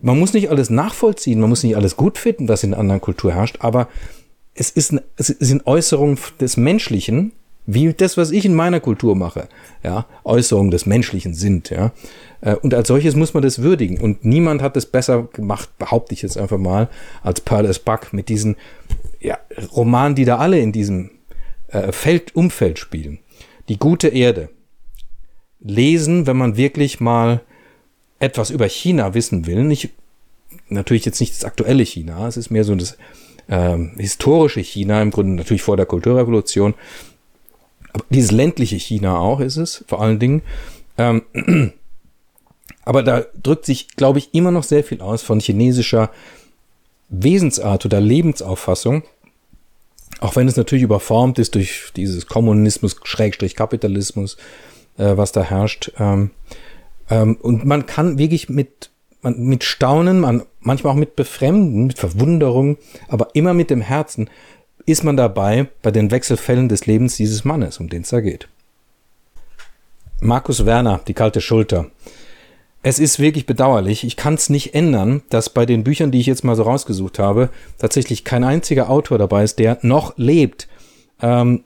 man 0.00 0.18
muss 0.18 0.32
nicht 0.32 0.50
alles 0.50 0.70
nachvollziehen, 0.70 1.40
man 1.40 1.50
muss 1.50 1.62
nicht 1.62 1.76
alles 1.76 1.96
gut 1.96 2.18
finden, 2.18 2.48
was 2.48 2.62
in 2.62 2.72
einer 2.72 2.80
anderen 2.80 3.00
Kultur 3.00 3.32
herrscht, 3.32 3.58
aber 3.60 3.88
es, 4.54 4.70
ist 4.70 4.92
ein, 4.92 5.00
es 5.16 5.26
sind 5.26 5.66
Äußerungen 5.66 6.18
des 6.40 6.56
Menschlichen, 6.56 7.32
wie 7.66 7.92
das, 7.92 8.16
was 8.16 8.30
ich 8.30 8.44
in 8.44 8.54
meiner 8.54 8.80
Kultur 8.80 9.16
mache, 9.16 9.48
ja, 9.82 10.06
Äußerungen 10.24 10.70
des 10.70 10.86
Menschlichen 10.86 11.34
sind, 11.34 11.70
ja. 11.70 11.92
Äh, 12.40 12.54
und 12.54 12.72
als 12.74 12.88
solches 12.88 13.16
muss 13.16 13.34
man 13.34 13.42
das 13.42 13.60
würdigen. 13.60 14.00
Und 14.00 14.24
niemand 14.24 14.62
hat 14.62 14.76
es 14.76 14.86
besser 14.86 15.24
gemacht, 15.32 15.68
behaupte 15.78 16.14
ich 16.14 16.22
jetzt 16.22 16.38
einfach 16.38 16.58
mal, 16.58 16.88
als 17.22 17.40
Pearl 17.40 17.66
S. 17.66 17.80
Buck 17.80 18.12
mit 18.12 18.28
diesen 18.28 18.56
ja, 19.20 19.38
Romanen, 19.74 20.14
die 20.14 20.24
da 20.24 20.38
alle 20.38 20.60
in 20.60 20.72
diesem 20.72 21.10
äh, 21.68 21.90
Feld, 21.90 22.36
Umfeld 22.36 22.78
spielen. 22.78 23.18
Die 23.68 23.78
gute 23.78 24.08
Erde. 24.08 24.48
Lesen, 25.58 26.28
wenn 26.28 26.36
man 26.36 26.56
wirklich 26.56 27.00
mal 27.00 27.40
etwas 28.18 28.50
über 28.50 28.68
China 28.68 29.14
wissen 29.14 29.46
will. 29.46 29.64
Nicht, 29.64 29.90
natürlich 30.68 31.04
jetzt 31.04 31.20
nicht 31.20 31.34
das 31.34 31.44
aktuelle 31.44 31.84
China, 31.84 32.26
es 32.26 32.36
ist 32.36 32.50
mehr 32.50 32.64
so 32.64 32.74
das 32.74 32.96
ähm, 33.48 33.92
historische 33.96 34.60
China, 34.60 35.02
im 35.02 35.10
Grunde 35.10 35.34
natürlich 35.34 35.62
vor 35.62 35.76
der 35.76 35.86
Kulturrevolution. 35.86 36.74
Aber 37.92 38.04
dieses 38.10 38.32
ländliche 38.32 38.76
China 38.76 39.18
auch 39.18 39.40
ist 39.40 39.56
es, 39.56 39.84
vor 39.86 40.02
allen 40.02 40.18
Dingen. 40.18 40.42
Ähm, 40.98 41.22
aber 42.84 43.02
da 43.02 43.24
drückt 43.42 43.66
sich, 43.66 43.88
glaube 43.96 44.18
ich, 44.18 44.34
immer 44.34 44.50
noch 44.50 44.64
sehr 44.64 44.84
viel 44.84 45.00
aus 45.00 45.22
von 45.22 45.40
chinesischer 45.40 46.10
Wesensart 47.08 47.86
oder 47.86 48.00
Lebensauffassung 48.00 49.04
auch 50.20 50.36
wenn 50.36 50.48
es 50.48 50.56
natürlich 50.56 50.84
überformt 50.84 51.38
ist 51.38 51.54
durch 51.54 51.92
dieses 51.94 52.26
Kommunismus, 52.26 52.96
Schrägstrich 53.04 53.54
Kapitalismus, 53.54 54.36
äh, 54.98 55.16
was 55.16 55.32
da 55.32 55.42
herrscht. 55.42 55.92
Ähm, 55.98 56.30
ähm, 57.10 57.36
und 57.36 57.64
man 57.64 57.86
kann 57.86 58.18
wirklich 58.18 58.48
mit, 58.48 58.90
man, 59.22 59.38
mit 59.38 59.64
Staunen, 59.64 60.20
man, 60.20 60.42
manchmal 60.60 60.92
auch 60.92 60.98
mit 60.98 61.16
Befremden, 61.16 61.86
mit 61.86 61.98
Verwunderung, 61.98 62.76
aber 63.08 63.28
immer 63.34 63.54
mit 63.54 63.70
dem 63.70 63.80
Herzen 63.80 64.28
ist 64.86 65.04
man 65.04 65.16
dabei 65.16 65.68
bei 65.82 65.90
den 65.90 66.10
Wechselfällen 66.10 66.68
des 66.68 66.86
Lebens 66.86 67.16
dieses 67.16 67.44
Mannes, 67.44 67.78
um 67.78 67.88
den 67.88 68.02
es 68.02 68.10
da 68.10 68.20
geht. 68.20 68.48
Markus 70.20 70.64
Werner, 70.64 71.00
die 71.06 71.14
kalte 71.14 71.40
Schulter. 71.40 71.90
Es 72.82 73.00
ist 73.00 73.18
wirklich 73.18 73.46
bedauerlich. 73.46 74.04
Ich 74.04 74.16
kann 74.16 74.34
es 74.34 74.48
nicht 74.48 74.74
ändern, 74.74 75.22
dass 75.28 75.50
bei 75.50 75.66
den 75.66 75.82
Büchern, 75.82 76.12
die 76.12 76.20
ich 76.20 76.26
jetzt 76.26 76.44
mal 76.44 76.54
so 76.54 76.62
rausgesucht 76.62 77.18
habe, 77.18 77.50
tatsächlich 77.78 78.24
kein 78.24 78.44
einziger 78.44 78.88
Autor 78.88 79.18
dabei 79.18 79.42
ist, 79.42 79.58
der 79.58 79.78
noch 79.82 80.16
lebt. 80.16 80.68
Ähm, 81.20 81.64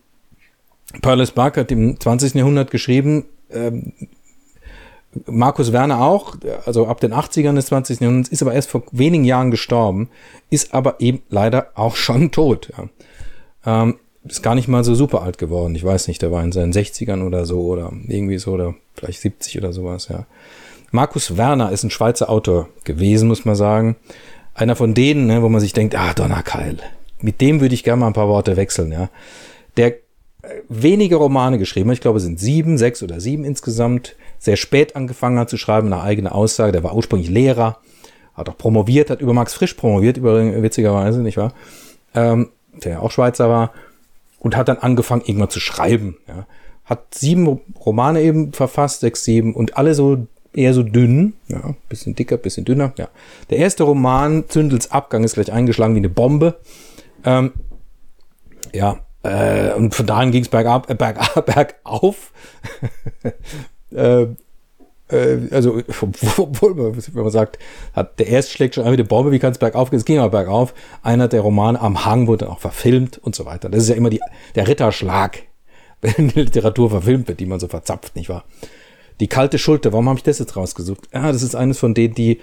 Paulus 1.02 1.32
Bark 1.32 1.58
hat 1.58 1.70
im 1.70 2.00
20. 2.00 2.34
Jahrhundert 2.34 2.70
geschrieben, 2.70 3.26
ähm, 3.50 3.92
Markus 5.26 5.72
Werner 5.72 6.00
auch, 6.02 6.36
also 6.66 6.86
ab 6.86 7.00
den 7.00 7.12
80ern 7.12 7.54
des 7.56 7.66
20. 7.66 8.00
Jahrhunderts, 8.00 8.28
ist 8.28 8.42
aber 8.42 8.54
erst 8.54 8.70
vor 8.70 8.84
wenigen 8.92 9.24
Jahren 9.24 9.50
gestorben, 9.50 10.08
ist 10.50 10.72
aber 10.72 11.00
eben 11.00 11.22
leider 11.28 11.68
auch 11.74 11.96
schon 11.96 12.30
tot. 12.30 12.70
Ja. 12.76 13.82
Ähm, 13.84 13.96
ist 14.24 14.42
gar 14.42 14.54
nicht 14.54 14.68
mal 14.68 14.84
so 14.84 14.94
super 14.94 15.22
alt 15.22 15.38
geworden. 15.38 15.74
Ich 15.74 15.84
weiß 15.84 16.06
nicht, 16.08 16.22
der 16.22 16.30
war 16.30 16.44
in 16.44 16.52
seinen 16.52 16.72
60ern 16.72 17.24
oder 17.24 17.46
so 17.46 17.62
oder 17.62 17.90
irgendwie 18.06 18.38
so 18.38 18.52
oder 18.52 18.74
vielleicht 18.94 19.20
70 19.20 19.58
oder 19.58 19.72
sowas, 19.72 20.08
ja. 20.08 20.26
Markus 20.92 21.36
Werner 21.36 21.70
ist 21.70 21.84
ein 21.84 21.90
Schweizer 21.90 22.28
Autor 22.28 22.68
gewesen, 22.82 23.28
muss 23.28 23.44
man 23.44 23.54
sagen. 23.54 23.96
Einer 24.54 24.74
von 24.74 24.92
denen, 24.92 25.26
ne, 25.26 25.40
wo 25.40 25.48
man 25.48 25.60
sich 25.60 25.72
denkt, 25.72 25.94
ah, 25.94 26.12
Donnerkeil. 26.14 26.78
Mit 27.20 27.40
dem 27.40 27.60
würde 27.60 27.74
ich 27.74 27.84
gerne 27.84 28.00
mal 28.00 28.08
ein 28.08 28.12
paar 28.12 28.28
Worte 28.28 28.56
wechseln, 28.56 28.90
ja. 28.90 29.08
Der 29.76 29.94
äh, 29.94 29.98
wenige 30.68 31.16
Romane 31.16 31.58
geschrieben 31.58 31.90
hat, 31.90 31.94
ich 31.94 32.00
glaube, 32.00 32.18
es 32.18 32.24
sind 32.24 32.40
sieben, 32.40 32.76
sechs 32.76 33.02
oder 33.04 33.20
sieben 33.20 33.44
insgesamt, 33.44 34.16
sehr 34.40 34.56
spät 34.56 34.96
angefangen 34.96 35.38
hat 35.38 35.50
zu 35.50 35.58
schreiben, 35.58 35.88
nach 35.88 36.02
eigener 36.02 36.34
Aussage. 36.34 36.72
Der 36.72 36.82
war 36.82 36.96
ursprünglich 36.96 37.30
Lehrer, 37.30 37.78
hat 38.34 38.48
auch 38.48 38.58
promoviert, 38.58 39.10
hat 39.10 39.20
über 39.20 39.34
Max 39.34 39.54
Frisch 39.54 39.74
promoviert, 39.74 40.16
über, 40.16 40.62
witzigerweise, 40.62 41.20
nicht 41.20 41.36
wahr? 41.36 41.52
Ähm, 42.14 42.48
der 42.82 42.92
ja 42.92 43.00
auch 43.00 43.10
Schweizer 43.10 43.48
war 43.48 43.72
und 44.38 44.56
hat 44.56 44.68
dann 44.68 44.78
angefangen, 44.78 45.22
irgendwann 45.24 45.50
zu 45.50 45.60
schreiben. 45.60 46.16
Ja. 46.26 46.46
Hat 46.86 47.14
sieben 47.14 47.60
Romane 47.84 48.22
eben 48.22 48.52
verfasst, 48.52 49.00
sechs, 49.00 49.24
sieben 49.24 49.54
und 49.54 49.76
alle 49.76 49.94
so 49.94 50.26
eher 50.52 50.74
so 50.74 50.82
dünn, 50.82 51.34
ja, 51.48 51.74
bisschen 51.88 52.16
dicker, 52.16 52.36
bisschen 52.36 52.64
dünner. 52.64 52.92
Ja. 52.96 53.08
Der 53.50 53.58
erste 53.58 53.84
Roman, 53.84 54.44
Zündels 54.48 54.90
Abgang, 54.90 55.22
ist 55.22 55.34
gleich 55.34 55.52
eingeschlagen 55.52 55.94
wie 55.94 55.98
eine 55.98 56.08
Bombe. 56.08 56.56
Ähm, 57.24 57.52
ja, 58.72 58.98
äh, 59.22 59.72
und 59.74 59.94
von 59.94 60.06
dahin 60.06 60.32
ging 60.32 60.42
es 60.42 60.48
bergab, 60.48 60.90
äh, 60.90 60.94
bergab, 60.94 61.46
bergauf. 61.54 62.32
Äh, 63.92 64.26
äh, 65.10 65.48
also, 65.50 65.82
obwohl 66.36 66.74
man, 66.74 66.96
wenn 66.96 67.22
man 67.22 67.32
sagt, 67.32 67.58
hat 67.92 68.18
der 68.18 68.28
erste 68.28 68.52
schlägt 68.52 68.74
schon 68.74 68.84
einmal 68.84 68.96
die 68.96 69.02
Bombe, 69.02 69.32
wie 69.32 69.38
kann 69.38 69.52
es 69.52 69.58
bergauf 69.58 69.90
gehen? 69.90 69.98
Es 69.98 70.04
ging 70.04 70.18
aber 70.18 70.30
bergauf. 70.30 70.74
Einer 71.02 71.28
der 71.28 71.40
Romane 71.40 71.80
am 71.80 72.04
Hang 72.04 72.26
wurde 72.26 72.44
dann 72.44 72.54
auch 72.54 72.60
verfilmt 72.60 73.18
und 73.18 73.34
so 73.34 73.44
weiter. 73.44 73.68
Das 73.68 73.82
ist 73.82 73.88
ja 73.88 73.96
immer 73.96 74.10
die, 74.10 74.20
der 74.54 74.68
Ritterschlag, 74.68 75.42
wenn 76.00 76.28
die 76.28 76.40
Literatur 76.40 76.90
verfilmt 76.90 77.28
wird, 77.28 77.40
die 77.40 77.46
man 77.46 77.60
so 77.60 77.68
verzapft, 77.68 78.16
nicht 78.16 78.28
wahr? 78.28 78.44
Die 79.20 79.28
kalte 79.28 79.58
Schulter, 79.58 79.92
warum 79.92 80.08
habe 80.08 80.18
ich 80.18 80.22
das 80.22 80.38
jetzt 80.38 80.56
rausgesucht? 80.56 81.08
Ja, 81.12 81.30
das 81.30 81.42
ist 81.42 81.54
eines 81.54 81.78
von 81.78 81.92
denen, 81.92 82.14
die 82.14 82.40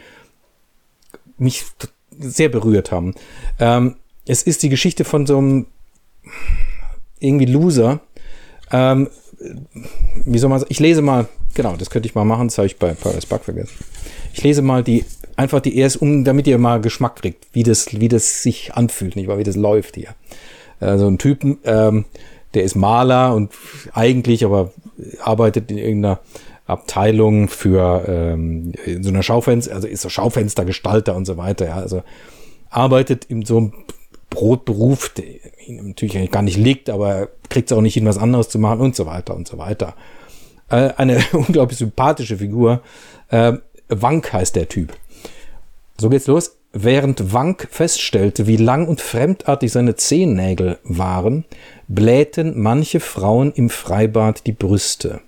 mich 1.37 1.65
sehr 2.19 2.49
berührt 2.49 2.91
haben. 2.91 3.15
Ähm, 3.59 3.95
es 4.27 4.43
ist 4.43 4.61
die 4.61 4.69
Geschichte 4.69 5.03
von 5.03 5.25
so 5.25 5.37
einem 5.37 5.67
irgendwie 7.19 7.45
Loser. 7.45 8.01
Ähm, 8.71 9.09
wie 10.25 10.37
soll 10.37 10.49
man 10.49 10.59
sagen? 10.59 10.71
Ich 10.71 10.79
lese 10.79 11.01
mal, 11.01 11.27
genau, 11.53 11.75
das 11.75 11.89
könnte 11.89 12.07
ich 12.07 12.15
mal 12.15 12.25
machen, 12.25 12.47
das 12.47 12.57
habe 12.57 12.67
ich 12.67 12.77
bei 12.77 12.93
Paradise 12.93 13.27
Bug 13.27 13.43
vergessen. 13.43 13.75
Ich 14.33 14.43
lese 14.43 14.61
mal 14.61 14.83
die, 14.83 15.05
einfach 15.35 15.59
die 15.59 15.77
erst, 15.77 16.01
um, 16.01 16.23
damit 16.23 16.47
ihr 16.47 16.57
mal 16.57 16.81
Geschmack 16.81 17.17
kriegt, 17.17 17.47
wie 17.53 17.63
das, 17.63 17.99
wie 17.99 18.07
das 18.07 18.43
sich 18.43 18.73
anfühlt, 18.73 19.15
nicht 19.15 19.27
wahr, 19.27 19.37
wie 19.37 19.43
das 19.43 19.55
läuft 19.55 19.95
hier. 19.95 20.09
Also 20.79 21.07
ein 21.07 21.17
Typen, 21.17 21.57
ähm, 21.63 22.05
der 22.53 22.63
ist 22.63 22.75
Maler 22.75 23.35
und 23.35 23.51
eigentlich 23.93 24.45
aber 24.45 24.71
arbeitet 25.19 25.71
in 25.71 25.77
irgendeiner 25.77 26.19
Abteilung 26.65 27.47
für 27.47 28.05
ähm, 28.07 28.73
so 29.01 29.09
einer 29.09 29.23
Schaufenster, 29.23 29.73
also 29.73 29.87
ist 29.87 30.01
so 30.01 30.09
Schaufenstergestalter 30.09 31.15
und 31.15 31.25
so 31.25 31.37
weiter, 31.37 31.65
ja, 31.65 31.75
also 31.75 32.03
arbeitet 32.69 33.25
in 33.25 33.45
so 33.45 33.57
einem 33.57 33.73
Brotberuf, 34.29 35.09
der 35.09 35.25
ihm 35.65 35.87
natürlich 35.87 36.31
gar 36.31 36.41
nicht 36.41 36.57
liegt, 36.57 36.89
aber 36.89 37.29
kriegt 37.49 37.71
es 37.71 37.77
auch 37.77 37.81
nicht 37.81 37.93
hin, 37.93 38.05
was 38.05 38.17
anderes 38.17 38.49
zu 38.49 38.59
machen 38.59 38.81
und 38.81 38.95
so 38.95 39.05
weiter 39.05 39.35
und 39.35 39.47
so 39.47 39.57
weiter. 39.57 39.95
Äh, 40.69 40.93
eine 40.97 41.23
unglaublich 41.33 41.79
sympathische 41.79 42.37
Figur. 42.37 42.81
Äh, 43.29 43.53
Wank 43.89 44.33
heißt 44.33 44.55
der 44.55 44.67
Typ. 44.67 44.93
So 45.97 46.09
geht's 46.09 46.27
los. 46.27 46.53
Während 46.73 47.33
Wank 47.33 47.67
feststellte, 47.71 48.45
wie 48.45 48.57
lang 48.57 48.87
und 48.87 49.01
fremdartig 49.01 49.71
seine 49.71 49.95
Zehennägel 49.95 50.77
waren, 50.83 51.45
blähten 51.87 52.59
manche 52.61 52.99
Frauen 52.99 53.51
im 53.53 53.69
Freibad 53.69 54.45
die 54.45 54.51
Brüste. 54.51 55.21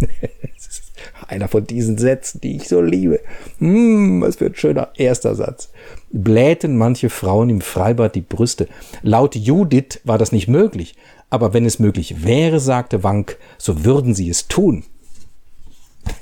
einer 1.26 1.48
von 1.48 1.66
diesen 1.66 1.98
Sätzen, 1.98 2.40
die 2.40 2.56
ich 2.56 2.68
so 2.68 2.80
liebe. 2.80 3.20
Hm, 3.58 4.22
was 4.22 4.36
für 4.36 4.46
ein 4.46 4.54
schöner 4.54 4.90
erster 4.96 5.34
Satz. 5.34 5.70
Blähten 6.10 6.76
manche 6.76 7.10
Frauen 7.10 7.50
im 7.50 7.60
Freibad 7.60 8.14
die 8.14 8.20
Brüste. 8.20 8.68
Laut 9.02 9.34
Judith 9.36 10.00
war 10.04 10.18
das 10.18 10.32
nicht 10.32 10.48
möglich. 10.48 10.94
Aber 11.30 11.54
wenn 11.54 11.64
es 11.64 11.78
möglich 11.78 12.24
wäre, 12.24 12.58
sagte 12.58 13.04
Wank, 13.04 13.38
so 13.56 13.84
würden 13.84 14.14
sie 14.14 14.28
es 14.28 14.48
tun. 14.48 14.84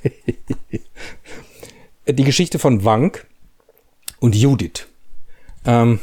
die 2.07 2.25
Geschichte 2.25 2.59
von 2.59 2.85
Wank 2.85 3.27
und 4.21 4.37
Judith. 4.37 4.87
Ähm, 5.65 6.01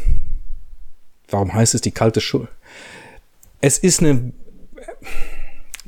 warum 1.30 1.54
heißt 1.54 1.76
es 1.76 1.82
die 1.82 1.92
kalte 1.92 2.22
Schule? 2.22 2.48
Es 3.62 3.78
ist 3.78 4.02
eine 4.02 4.32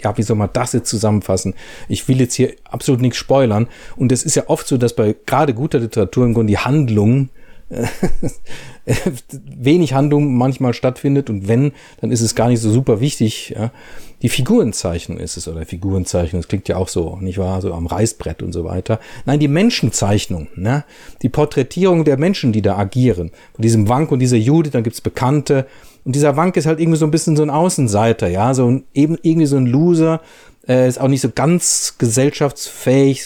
ja, 0.03 0.17
wie 0.17 0.23
soll 0.23 0.37
man 0.37 0.49
das 0.53 0.73
jetzt 0.73 0.89
zusammenfassen? 0.89 1.53
Ich 1.87 2.07
will 2.07 2.19
jetzt 2.19 2.35
hier 2.35 2.53
absolut 2.69 3.01
nichts 3.01 3.17
spoilern. 3.17 3.67
Und 3.95 4.11
es 4.11 4.23
ist 4.23 4.35
ja 4.35 4.43
oft 4.47 4.67
so, 4.67 4.77
dass 4.77 4.93
bei 4.93 5.15
gerade 5.25 5.53
guter 5.53 5.79
Literatur 5.79 6.25
im 6.25 6.33
Grunde 6.33 6.51
die 6.51 6.57
Handlung 6.57 7.29
äh, 7.69 7.85
wenig 9.33 9.93
Handlung 9.93 10.35
manchmal 10.35 10.73
stattfindet 10.73 11.29
und 11.29 11.47
wenn, 11.47 11.73
dann 11.99 12.11
ist 12.11 12.21
es 12.21 12.35
gar 12.35 12.47
nicht 12.47 12.61
so 12.61 12.71
super 12.71 13.01
wichtig. 13.01 13.53
Ja. 13.57 13.71
Die 14.21 14.29
Figurenzeichnung 14.29 15.19
ist 15.19 15.37
es 15.37 15.47
oder 15.47 15.65
Figurenzeichnung, 15.65 16.41
das 16.41 16.47
klingt 16.47 16.67
ja 16.69 16.77
auch 16.77 16.87
so, 16.87 17.17
nicht 17.17 17.37
wahr, 17.37 17.61
so 17.61 17.73
am 17.73 17.85
Reißbrett 17.85 18.41
und 18.41 18.53
so 18.53 18.63
weiter. 18.63 18.99
Nein, 19.25 19.39
die 19.39 19.47
Menschenzeichnung, 19.47 20.47
ne? 20.55 20.85
die 21.21 21.29
Porträtierung 21.29 22.05
der 22.05 22.17
Menschen, 22.17 22.51
die 22.51 22.61
da 22.61 22.77
agieren. 22.77 23.31
Von 23.53 23.61
diesem 23.61 23.89
Wank 23.89 24.11
und 24.11 24.19
dieser 24.19 24.37
Judith, 24.37 24.71
dann 24.71 24.83
gibt's 24.83 25.01
Bekannte, 25.01 25.67
und 26.07 26.15
dieser 26.15 26.37
Wank 26.37 26.55
ist 26.55 26.67
halt 26.67 26.79
irgendwie 26.79 26.97
so 26.97 27.03
ein 27.05 27.11
bisschen 27.11 27.35
so 27.35 27.43
ein 27.43 27.49
Außenseiter, 27.49 28.29
ja, 28.29 28.53
so 28.53 28.71
ein, 28.71 28.85
eben 28.93 29.17
irgendwie 29.23 29.45
so 29.45 29.57
ein 29.57 29.65
Loser, 29.65 30.21
äh, 30.65 30.87
ist 30.87 31.01
auch 31.01 31.09
nicht 31.09 31.19
so 31.19 31.29
ganz 31.35 31.95
gesellschaftsfähig 31.97 33.25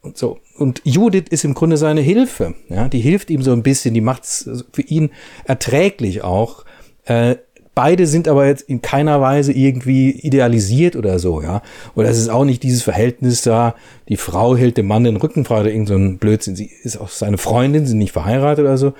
und 0.00 0.16
so. 0.16 0.38
Und 0.56 0.80
Judith 0.84 1.26
ist 1.28 1.44
im 1.44 1.52
Grunde 1.52 1.76
seine 1.76 2.00
Hilfe, 2.00 2.54
ja, 2.70 2.88
die 2.88 3.00
hilft 3.00 3.28
ihm 3.28 3.42
so 3.42 3.52
ein 3.52 3.62
bisschen, 3.62 3.92
die 3.92 4.00
macht's 4.00 4.48
für 4.72 4.80
ihn 4.80 5.10
erträglich 5.44 6.24
auch. 6.24 6.64
Äh, 7.04 7.36
beide 7.74 8.06
sind 8.06 8.26
aber 8.26 8.46
jetzt 8.46 8.62
in 8.62 8.80
keiner 8.80 9.20
Weise 9.20 9.52
irgendwie 9.52 10.12
idealisiert 10.12 10.96
oder 10.96 11.18
so, 11.18 11.42
ja. 11.42 11.60
Oder 11.94 12.08
es 12.08 12.16
ist 12.16 12.30
auch 12.30 12.46
nicht 12.46 12.62
dieses 12.62 12.84
Verhältnis 12.84 13.42
da, 13.42 13.74
die 14.08 14.16
Frau 14.16 14.56
hält 14.56 14.78
dem 14.78 14.86
Mann 14.86 15.04
den 15.04 15.16
Rücken 15.16 15.44
frei 15.44 15.60
oder 15.60 15.70
irgend 15.72 15.88
so 15.88 15.94
ein 15.94 16.16
Blödsinn. 16.16 16.56
Sie 16.56 16.70
ist 16.84 16.96
auch 16.96 17.10
seine 17.10 17.36
Freundin, 17.36 17.84
sie 17.84 17.90
sind 17.90 17.98
nicht 17.98 18.12
verheiratet 18.12 18.64
oder 18.64 18.78
so. 18.78 18.94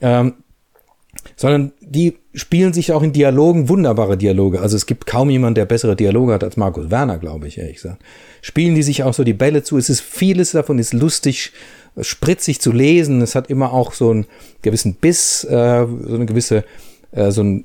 Ähm, 0.00 0.34
sondern 1.36 1.72
die 1.80 2.16
spielen 2.34 2.72
sich 2.72 2.92
auch 2.92 3.02
in 3.02 3.12
Dialogen 3.12 3.68
wunderbare 3.68 4.16
Dialoge. 4.16 4.60
Also 4.60 4.76
es 4.76 4.86
gibt 4.86 5.06
kaum 5.06 5.30
jemand, 5.30 5.56
der 5.56 5.66
bessere 5.66 5.96
Dialoge 5.96 6.34
hat 6.34 6.44
als 6.44 6.56
Markus 6.56 6.90
Werner, 6.90 7.18
glaube 7.18 7.48
ich, 7.48 7.58
ehrlich 7.58 7.76
gesagt. 7.76 8.02
Spielen 8.42 8.74
die 8.74 8.82
sich 8.82 9.02
auch 9.02 9.14
so 9.14 9.24
die 9.24 9.32
Bälle 9.32 9.62
zu. 9.62 9.78
Es 9.78 9.88
ist 9.88 10.00
vieles 10.00 10.52
davon 10.52 10.78
ist 10.78 10.92
lustig, 10.92 11.52
spritzig 12.00 12.60
zu 12.60 12.72
lesen. 12.72 13.20
Es 13.22 13.34
hat 13.34 13.50
immer 13.50 13.72
auch 13.72 13.92
so 13.92 14.10
einen 14.10 14.26
gewissen 14.62 14.94
Biss, 14.94 15.44
äh, 15.44 15.86
so 15.86 16.14
eine 16.14 16.26
gewisse, 16.26 16.64
äh, 17.12 17.30
so 17.30 17.40
einen 17.40 17.64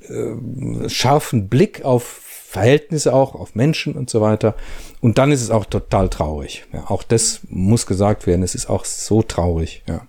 äh, 0.84 0.88
scharfen 0.88 1.48
Blick 1.48 1.84
auf 1.84 2.20
Verhältnisse 2.52 3.14
auch, 3.14 3.34
auf 3.34 3.54
Menschen 3.54 3.94
und 3.94 4.10
so 4.10 4.20
weiter. 4.20 4.54
Und 5.00 5.16
dann 5.16 5.32
ist 5.32 5.40
es 5.40 5.50
auch 5.50 5.64
total 5.64 6.10
traurig. 6.10 6.66
Ja, 6.72 6.84
auch 6.90 7.02
das 7.02 7.40
muss 7.48 7.86
gesagt 7.86 8.26
werden. 8.26 8.42
Es 8.42 8.54
ist 8.54 8.68
auch 8.68 8.84
so 8.84 9.22
traurig, 9.22 9.82
ja. 9.88 10.06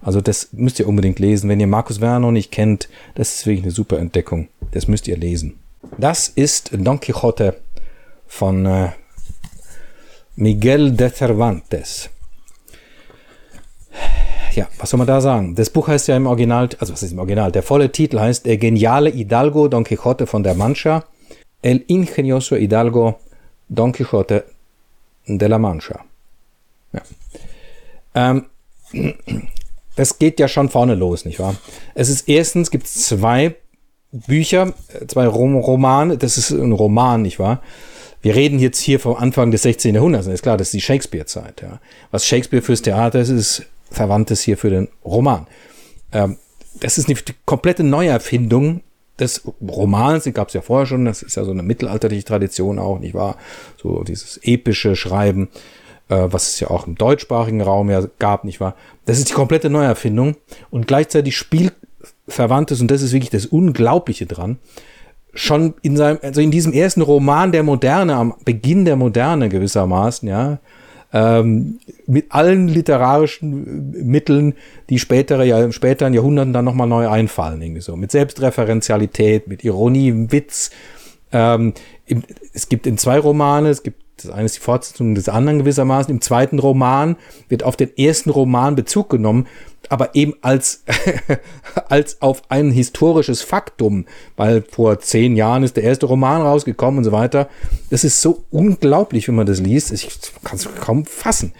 Also 0.00 0.20
das 0.20 0.48
müsst 0.52 0.78
ihr 0.78 0.88
unbedingt 0.88 1.18
lesen. 1.18 1.48
Wenn 1.48 1.60
ihr 1.60 1.66
Markus 1.66 2.00
Werner 2.00 2.30
nicht 2.30 2.50
kennt, 2.52 2.88
das 3.14 3.34
ist 3.34 3.46
wirklich 3.46 3.64
eine 3.64 3.72
super 3.72 3.98
Entdeckung. 3.98 4.48
Das 4.72 4.88
müsst 4.88 5.08
ihr 5.08 5.16
lesen. 5.16 5.58
Das 5.96 6.28
ist 6.28 6.70
Don 6.72 7.00
Quixote 7.00 7.56
von 8.26 8.66
äh, 8.66 8.90
Miguel 10.36 10.92
de 10.92 11.10
Cervantes. 11.10 12.10
Ja, 14.54 14.68
was 14.78 14.90
soll 14.90 14.98
man 14.98 15.06
da 15.06 15.20
sagen? 15.20 15.54
Das 15.54 15.70
Buch 15.70 15.88
heißt 15.88 16.08
ja 16.08 16.16
im 16.16 16.26
Original, 16.26 16.68
also 16.78 16.92
was 16.92 17.02
ist 17.02 17.12
im 17.12 17.18
Original? 17.18 17.52
Der 17.52 17.62
volle 17.62 17.92
Titel 17.92 18.18
heißt 18.18 18.46
Der 18.46 18.56
geniale 18.56 19.10
Hidalgo 19.10 19.68
Don 19.68 19.84
Quixote 19.84 20.26
von 20.26 20.42
der 20.42 20.54
Mancha. 20.54 21.04
El 21.62 21.84
ingenioso 21.86 22.56
Hidalgo 22.56 23.18
Don 23.68 23.92
Quixote 23.92 24.44
de 25.26 25.48
la 25.48 25.58
Mancha. 25.58 26.00
Ja. 26.92 27.02
Ähm, 28.14 28.46
das 29.98 30.20
geht 30.20 30.38
ja 30.38 30.46
schon 30.46 30.68
vorne 30.68 30.94
los, 30.94 31.24
nicht 31.24 31.40
wahr? 31.40 31.56
Es 31.96 32.08
ist 32.08 32.28
erstens, 32.28 32.70
gibt 32.70 32.86
es 32.86 33.08
zwei 33.08 33.56
Bücher, 34.12 34.72
zwei 35.08 35.26
Rom 35.26 35.56
Romane, 35.56 36.16
das 36.16 36.38
ist 36.38 36.50
ein 36.50 36.70
Roman, 36.70 37.22
nicht 37.22 37.40
wahr? 37.40 37.60
Wir 38.22 38.36
reden 38.36 38.60
jetzt 38.60 38.78
hier 38.78 39.00
vom 39.00 39.16
Anfang 39.16 39.50
des 39.50 39.62
16. 39.62 39.96
Jahrhunderts, 39.96 40.28
ist 40.28 40.42
klar, 40.42 40.56
das 40.56 40.68
ist 40.68 40.74
die 40.74 40.80
Shakespeare-Zeit. 40.82 41.62
Ja. 41.62 41.80
Was 42.12 42.24
Shakespeare 42.26 42.62
fürs 42.62 42.80
Theater 42.80 43.18
ist, 43.18 43.30
ist 43.30 43.64
Verwandtes 43.90 44.40
hier 44.40 44.56
für 44.56 44.70
den 44.70 44.86
Roman. 45.04 45.48
Ähm, 46.12 46.36
das 46.78 46.96
ist 46.96 47.08
eine 47.08 47.18
komplette 47.44 47.82
Neuerfindung 47.82 48.82
des 49.18 49.42
Romans, 49.60 50.22
den 50.22 50.32
gab 50.32 50.46
es 50.46 50.54
ja 50.54 50.60
vorher 50.60 50.86
schon, 50.86 51.06
das 51.06 51.22
ist 51.22 51.34
ja 51.34 51.44
so 51.44 51.50
eine 51.50 51.64
mittelalterliche 51.64 52.24
Tradition 52.24 52.78
auch, 52.78 53.00
nicht 53.00 53.14
wahr? 53.14 53.36
So 53.82 54.04
dieses 54.04 54.38
epische 54.44 54.94
Schreiben 54.94 55.48
was 56.08 56.48
es 56.48 56.60
ja 56.60 56.70
auch 56.70 56.86
im 56.86 56.94
deutschsprachigen 56.94 57.60
Raum 57.60 57.90
ja 57.90 58.02
gab, 58.18 58.44
nicht 58.44 58.60
wahr? 58.60 58.74
Das 59.04 59.18
ist 59.18 59.28
die 59.28 59.34
komplette 59.34 59.70
Neuerfindung 59.70 60.36
und 60.70 60.86
gleichzeitig 60.86 61.36
spielverwandtes, 61.36 62.80
und 62.80 62.90
das 62.90 63.02
ist 63.02 63.12
wirklich 63.12 63.30
das 63.30 63.46
Unglaubliche 63.46 64.26
dran, 64.26 64.58
schon 65.34 65.74
in 65.82 65.96
seinem, 65.96 66.18
also 66.22 66.40
in 66.40 66.50
diesem 66.50 66.72
ersten 66.72 67.02
Roman 67.02 67.52
der 67.52 67.62
Moderne, 67.62 68.14
am 68.14 68.34
Beginn 68.44 68.84
der 68.84 68.96
Moderne 68.96 69.48
gewissermaßen, 69.48 70.28
ja, 70.28 70.58
ähm, 71.12 71.78
mit 72.06 72.26
allen 72.30 72.68
literarischen 72.68 73.90
Mitteln, 73.92 74.54
die 74.90 74.98
spätere, 74.98 75.44
ja, 75.44 75.62
im 75.62 75.72
späteren 75.72 76.12
Jahrhunderten 76.12 76.52
dann 76.52 76.64
nochmal 76.64 76.86
neu 76.86 77.08
einfallen, 77.08 77.62
irgendwie 77.62 77.80
so. 77.80 77.96
Mit 77.96 78.10
Selbstreferenzialität, 78.10 79.48
mit 79.48 79.64
Ironie, 79.64 80.12
Witz. 80.30 80.70
Ähm, 81.32 81.72
es 82.52 82.68
gibt 82.68 82.86
in 82.86 82.98
zwei 82.98 83.18
Romane, 83.18 83.70
es 83.70 83.82
gibt 83.82 84.02
Das 84.22 84.30
eine 84.30 84.46
ist 84.46 84.56
die 84.56 84.60
Fortsetzung 84.60 85.14
des 85.14 85.28
anderen 85.28 85.60
gewissermaßen. 85.60 86.12
Im 86.12 86.20
zweiten 86.20 86.58
Roman 86.58 87.16
wird 87.48 87.62
auf 87.62 87.76
den 87.76 87.96
ersten 87.96 88.30
Roman 88.30 88.74
Bezug 88.74 89.10
genommen, 89.10 89.46
aber 89.88 90.14
eben 90.14 90.34
als, 90.42 90.84
als 91.88 92.20
auf 92.20 92.42
ein 92.48 92.70
historisches 92.70 93.42
Faktum, 93.42 94.06
weil 94.36 94.62
vor 94.62 94.98
zehn 95.00 95.36
Jahren 95.36 95.62
ist 95.62 95.76
der 95.76 95.84
erste 95.84 96.06
Roman 96.06 96.42
rausgekommen 96.42 96.98
und 96.98 97.04
so 97.04 97.12
weiter. 97.12 97.48
Das 97.90 98.04
ist 98.04 98.20
so 98.20 98.44
unglaublich, 98.50 99.28
wenn 99.28 99.36
man 99.36 99.46
das 99.46 99.60
liest. 99.60 99.92
Ich 99.92 100.08
kann 100.44 100.56
es 100.56 100.68
kaum 100.80 101.04
fassen. 101.04 101.52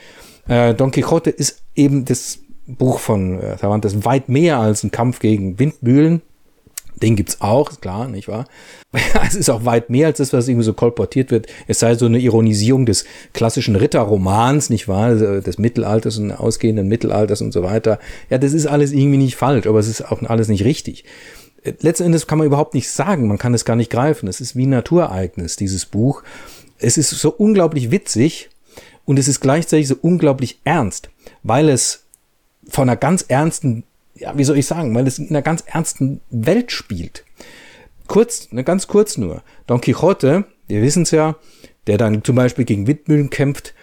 Äh, 0.49 0.75
Don 0.75 0.91
Quixote 0.91 1.31
ist 1.31 1.63
eben 1.75 2.05
das 2.05 2.41
Buch 2.67 2.99
von 2.99 3.41
äh, 3.41 3.57
Cervantes 3.57 4.05
weit 4.05 4.29
mehr 4.29 4.59
als 4.59 4.85
ein 4.85 4.91
Kampf 4.91 5.21
gegen 5.21 5.59
Windmühlen. 5.59 6.23
Den 7.03 7.17
gibt's 7.17 7.41
auch, 7.41 7.71
ist 7.71 7.83
klar, 7.83 8.09
nicht 8.09 8.29
wahr? 8.29 8.47
es 9.27 9.35
ist 9.35 9.51
auch 9.51 9.65
weit 9.65 9.91
mehr 9.91 10.09
als 10.09 10.19
das, 10.19 10.33
was 10.33 10.49
irgendwie 10.49 10.65
so 10.65 10.73
kolportiert 10.73 11.31
wird. 11.31 11.47
Es 11.67 11.79
sei 11.79 11.95
so 11.95 12.07
eine 12.07 12.19
Ironisierung 12.19 12.87
des 12.87 13.05
klassischen 13.33 13.77
Ritterromans, 13.77 14.71
nicht 14.71 14.89
wahr? 14.89 15.07
Also 15.07 15.41
des 15.41 15.59
Mittelalters 15.59 16.19
und 16.19 16.33
ausgehenden 16.33 16.89
Mittelalters 16.89 17.41
und 17.41 17.53
so 17.53 17.63
weiter. 17.63 17.99
Ja, 18.31 18.39
das 18.39 18.53
ist 18.53 18.67
alles 18.67 18.93
irgendwie 18.93 19.19
nicht 19.19 19.37
falsch, 19.37 19.67
aber 19.67 19.79
es 19.79 19.89
ist 19.89 20.11
auch 20.11 20.23
alles 20.23 20.49
nicht 20.49 20.65
richtig. 20.65 21.05
Äh, 21.63 21.75
letzten 21.81 22.05
Endes 22.05 22.27
kann 22.27 22.39
man 22.39 22.47
überhaupt 22.47 22.75
nicht 22.75 22.91
sagen, 22.91 23.29
man 23.29 23.39
kann 23.39 23.55
es 23.55 23.65
gar 23.65 23.77
nicht 23.77 23.91
greifen. 23.91 24.29
Es 24.29 24.41
ist 24.41 24.57
wie 24.57 24.67
ein 24.67 24.71
Naturereignis, 24.71 25.57
dieses 25.57 25.87
Buch. 25.87 26.23
Es 26.79 26.97
ist 26.97 27.11
so 27.11 27.31
unglaublich 27.31 27.91
witzig 27.91 28.51
und 29.05 29.19
es 29.19 29.29
ist 29.29 29.41
gleichzeitig 29.41 29.89
so 29.89 29.97
unglaublich 30.01 30.61
ernst, 30.65 31.11
weil 31.43 31.69
es 31.69 32.05
von 32.69 32.89
einer 32.89 32.97
ganz 32.97 33.25
ernsten 33.29 33.85
ja, 34.19 34.37
wie 34.37 34.45
soll 34.45 34.59
ich 34.59 34.67
sagen, 34.67 34.95
weil 34.95 35.07
es 35.07 35.19
in 35.19 35.31
einer 35.31 35.43
ganz 35.43 35.65
ernsten 35.67 36.21
Welt 36.31 36.73
spielt. 36.73 37.25
Kurz, 38.07 38.53
ne, 38.53 38.65
ganz 38.65 38.87
kurz 38.87 39.17
nur. 39.17 39.43
Don 39.67 39.81
Quixote, 39.81 40.45
wir 40.67 40.83
wissen 40.83 41.03
es 41.03 41.11
ja, 41.11 41.37
der 41.87 41.99
dann 41.99 42.25
zum 42.25 42.37
Beispiel 42.37 42.65
gegen 42.65 42.87
Windmühlen 42.87 43.31
kämpft, 43.31 43.75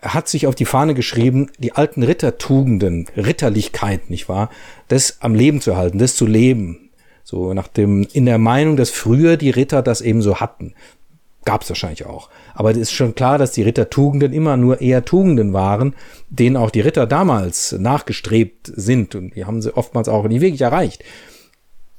hat 0.00 0.28
sich 0.28 0.46
auf 0.46 0.54
die 0.54 0.66
Fahne 0.66 0.94
geschrieben, 0.94 1.50
die 1.58 1.72
alten 1.72 2.02
Rittertugenden, 2.02 3.06
Ritterlichkeit, 3.16 4.10
nicht 4.10 4.28
wahr? 4.28 4.50
Das 4.88 5.18
am 5.20 5.34
Leben 5.34 5.60
zu 5.60 5.76
halten, 5.76 5.98
das 5.98 6.14
zu 6.14 6.26
leben. 6.26 6.90
So 7.22 7.54
nach 7.54 7.68
dem, 7.68 8.06
in 8.12 8.26
der 8.26 8.38
Meinung, 8.38 8.76
dass 8.76 8.90
früher 8.90 9.36
die 9.36 9.50
Ritter 9.50 9.82
das 9.82 10.02
eben 10.02 10.20
so 10.20 10.40
hatten. 10.40 10.74
Gab 11.44 11.62
es 11.62 11.68
wahrscheinlich 11.68 12.06
auch. 12.06 12.30
Aber 12.54 12.70
es 12.70 12.76
ist 12.76 12.92
schon 12.92 13.14
klar, 13.14 13.38
dass 13.38 13.52
die 13.52 13.62
Rittertugenden 13.62 14.32
immer 14.32 14.56
nur 14.56 14.80
eher 14.80 15.04
Tugenden 15.04 15.52
waren, 15.52 15.94
denen 16.30 16.56
auch 16.56 16.70
die 16.70 16.80
Ritter 16.80 17.06
damals 17.06 17.72
nachgestrebt 17.72 18.72
sind. 18.74 19.14
Und 19.14 19.36
die 19.36 19.44
haben 19.44 19.60
sie 19.60 19.76
oftmals 19.76 20.08
auch 20.08 20.26
nie 20.26 20.40
wirklich 20.40 20.62
erreicht. 20.62 21.04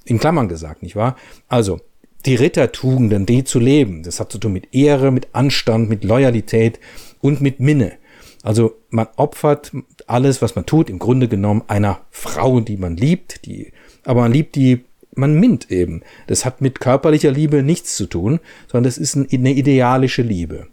In 0.06 0.20
Klammern 0.20 0.48
gesagt, 0.48 0.84
nicht 0.84 0.96
wahr? 0.96 1.16
Also, 1.48 1.80
die 2.26 2.36
Rittertugenden, 2.36 3.26
die 3.26 3.44
zu 3.44 3.60
leben, 3.60 4.04
das 4.04 4.20
hat 4.20 4.32
zu 4.32 4.40
tun 4.40 4.54
mit 4.54 4.74
Ehre, 4.74 5.12
mit 5.12 5.28
Anstand, 5.34 5.90
mit 5.90 6.04
Loyalität 6.04 6.80
und 7.22 7.40
mit 7.42 7.60
Minne. 7.60 7.94
Also 8.42 8.76
man 8.90 9.08
opfert 9.16 9.72
alles, 10.08 10.42
was 10.42 10.56
man 10.56 10.66
tut, 10.66 10.90
im 10.90 11.00
Grunde 11.00 11.28
genommen 11.28 11.64
einer 11.68 12.02
Frau, 12.12 12.60
die 12.60 12.78
man 12.78 12.96
liebt, 12.96 13.46
die, 13.46 13.72
aber 14.04 14.22
man 14.22 14.32
liebt 14.32 14.56
die 14.56 14.86
man 15.18 15.40
mint 15.40 15.72
eben. 15.72 16.02
Das 16.28 16.46
hat 16.46 16.62
mit 16.62 16.80
körperlicher 16.80 17.32
Liebe 17.32 17.64
nichts 17.64 17.96
zu 17.96 18.06
tun, 18.06 18.40
sondern 18.68 18.84
das 18.86 18.98
ist 18.98 19.16
eine 19.16 19.52
idealische 19.52 20.22
Liebe. 20.22 20.68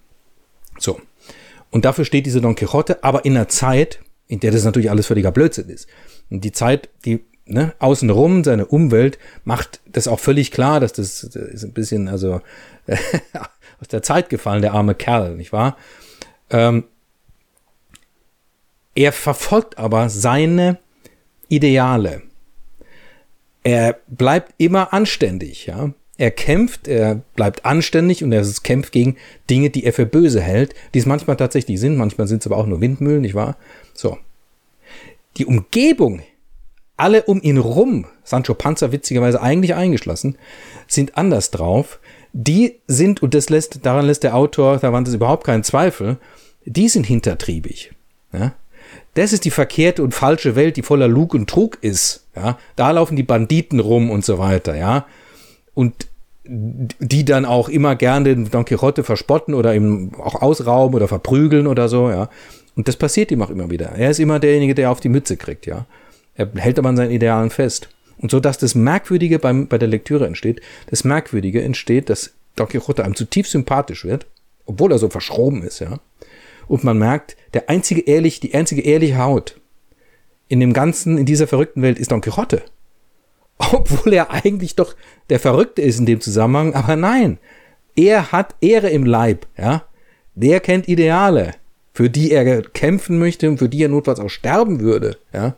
So. 0.78 1.00
Und 1.70 1.84
dafür 1.84 2.04
steht 2.04 2.26
diese 2.26 2.40
Don 2.40 2.54
Quixote, 2.54 3.02
aber 3.02 3.25
in 3.25 3.37
einer 3.37 3.49
Zeit, 3.49 4.00
in 4.28 4.40
der 4.40 4.50
das 4.50 4.64
natürlich 4.64 4.90
alles 4.90 5.06
völliger 5.06 5.32
Blödsinn 5.32 5.68
ist. 5.68 5.88
Und 6.30 6.44
die 6.44 6.52
Zeit, 6.52 6.90
die 7.04 7.25
ne, 7.46 7.75
außenrum, 7.78 8.44
seine 8.44 8.66
Umwelt, 8.66 9.18
macht 9.44 9.80
das 9.87 10.08
auch 10.08 10.20
völlig 10.20 10.50
klar, 10.50 10.80
dass 10.80 10.92
das, 10.92 11.28
das 11.32 11.37
ist 11.37 11.64
ein 11.64 11.72
bisschen, 11.72 12.08
also 12.08 12.40
aus 13.80 13.88
der 13.90 14.02
Zeit 14.02 14.28
gefallen, 14.28 14.62
der 14.62 14.75
arme 14.75 14.94
Kerl, 14.94 15.37
nicht 15.37 15.52
wahr? 15.52 15.76
Ähm, 16.50 16.84
er 18.94 19.12
verfolgt 19.12 19.78
aber 19.78 20.11
seine 20.11 20.78
Ideale 21.49 22.22
er 23.62 23.99
bleibt 24.09 24.54
immer 24.59 24.92
anständig, 24.92 25.66
ja. 25.66 25.92
Er 26.19 26.31
kämpft, 26.31 26.88
er 26.88 27.23
bleibt 27.35 27.64
anständig 27.64 28.23
und 28.23 28.33
er 28.33 28.45
kämpft 28.62 28.92
gegen 28.92 29.16
Dinge, 29.48 29.70
die 29.70 29.85
er 29.85 29.92
für 29.92 30.07
böse 30.07 30.40
hält, 30.40 30.75
die 30.94 30.98
es 30.98 31.07
manchmal 31.07 31.37
tatsächlich 31.37 31.81
sind, 31.81 31.96
manchmal 31.96 32.29
sind 32.29 32.42
es 32.42 32.46
aber 32.46 32.59
auch 32.59 32.66
nur 32.66 32.81
Windmühlen, 32.81 33.22
nicht 33.22 33.35
wahr? 33.35 33.57
So. 33.94 34.18
Die 35.38 35.46
Umgebung, 35.46 36.22
alle 36.96 37.22
um 37.25 37.42
ihn 37.42 37.57
rum, 37.59 38.07
Sancho 38.25 38.55
Panza 38.55 38.92
witzigerweise 38.92 39.40
eigentlich 39.40 39.75
eingeschlossen, 39.75 40.37
sind 40.87 41.16
anders 41.16 41.51
drauf. 41.51 41.98
Die 42.35 42.79
sind, 42.87 43.22
und 43.22 43.35
das 43.35 43.48
lässt, 43.51 43.85
daran 43.85 44.07
lässt 44.07 44.22
der 44.22 44.37
Autor, 44.37 44.79
da 44.79 44.92
waren 44.92 45.05
das 45.05 45.14
überhaupt 45.14 45.44
keinen 45.44 45.64
Zweifel, 45.64 46.18
die 46.64 46.88
sind 46.88 47.07
hintertriebig. 47.07 47.92
Ja? 48.33 48.55
Das 49.14 49.33
ist 49.33 49.44
die 49.44 49.51
verkehrte 49.51 50.03
und 50.03 50.14
falsche 50.14 50.55
Welt, 50.55 50.77
die 50.77 50.83
voller 50.83 51.09
Lug 51.09 51.35
und 51.35 51.48
Trug 51.48 51.79
ist. 51.81 52.21
Ja, 52.35 52.59
da 52.77 52.90
laufen 52.90 53.16
die 53.16 53.23
Banditen 53.23 53.81
rum 53.81 54.11
und 54.11 54.25
so 54.25 54.38
weiter. 54.38 54.75
Ja, 54.75 55.07
und 55.75 56.09
die 56.45 57.25
dann 57.25 57.45
auch 57.45 57.68
immer 57.68 57.95
gerne 57.95 58.35
den 58.35 58.51
Don 58.51 58.64
Quixote 58.64 59.05
verspotten 59.05 59.55
oder 59.55 59.75
ihm 59.75 60.12
auch 60.18 60.42
ausrauben 60.42 60.97
oder 60.97 61.09
verprügeln 61.09 61.66
oder 61.66 61.88
so. 61.88 62.11
Ja, 62.11 62.29
und 62.75 62.88
das 62.88 62.97
passiert 62.97 63.31
ihm 63.31 63.42
auch 63.42 63.51
immer 63.51 63.71
wieder. 63.71 63.90
Er 63.90 64.11
ist 64.11 64.18
immer 64.18 64.38
derjenige, 64.38 64.75
der 64.75 64.90
auf 64.90 65.01
die 65.01 65.09
Mütze 65.09 65.37
kriegt. 65.37 65.66
Ja, 65.66 65.87
er 66.35 66.49
hält 66.57 66.79
aber 66.79 66.88
an 66.88 66.97
seinen 66.97 67.12
Idealen 67.12 67.51
fest. 67.51 67.88
Und 68.18 68.31
so, 68.31 68.40
dass 68.40 68.59
das 68.59 68.75
Merkwürdige 68.75 69.38
beim, 69.38 69.66
bei 69.66 69.79
der 69.79 69.88
Lektüre 69.88 70.27
entsteht, 70.27 70.61
das 70.90 71.05
Merkwürdige 71.05 71.62
entsteht, 71.62 72.09
dass 72.09 72.33
Don 72.57 72.68
Quixote 72.68 73.05
einem 73.05 73.16
zutiefst 73.16 73.53
sympathisch 73.53 74.05
wird, 74.05 74.27
obwohl 74.66 74.92
er 74.92 74.99
so 74.99 75.09
verschroben 75.09 75.62
ist, 75.62 75.81
ja 75.81 75.99
und 76.68 76.85
man 76.85 76.99
merkt, 76.99 77.37
der 77.55 77.68
einzige 77.68 78.03
ehrlich, 78.03 78.40
die 78.40 78.55
einzige 78.55 78.83
ehrliche 78.83 79.18
Haut 79.18 79.61
in 80.53 80.61
dem 80.61 80.75
ganzen, 80.75 81.17
in 81.17 81.25
dieser 81.25 81.47
verrückten 81.47 81.81
Welt 81.81 81.99
ist 81.99 82.12
Don 82.12 82.21
Quixote. 82.21 82.62
Obwohl 83.57 84.12
er 84.12 84.31
eigentlich 84.31 84.77
doch 84.77 84.95
der 85.31 85.41
Verrückte 85.41 85.81
ist 85.81 85.99
in 85.99 86.05
dem 86.05 86.21
Zusammenhang, 86.21 86.75
aber 86.75 86.95
nein, 86.95 87.38
er 87.97 88.33
hat 88.33 88.55
Ehre 88.61 88.91
im 88.91 89.07
Leib, 89.07 89.47
ja. 89.57 89.85
Der 90.35 90.61
kennt 90.61 90.88
Ideale, 90.88 91.53
für 91.95 92.11
die 92.11 92.33
er 92.33 92.61
kämpfen 92.61 93.19
möchte 93.19 93.49
und 93.49 93.57
für 93.57 93.71
die 93.71 93.83
er 93.83 93.88
notfalls 93.88 94.21
auch 94.21 94.29
sterben 94.29 94.81
würde, 94.81 95.17
ja. 95.33 95.57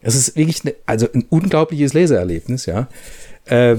Es 0.00 0.14
ist 0.14 0.36
wirklich 0.36 0.64
eine, 0.64 0.74
also 0.86 1.06
ein 1.12 1.26
unglaubliches 1.28 1.92
Leseerlebnis, 1.92 2.64
ja. 2.64 2.88
Äh, 3.44 3.76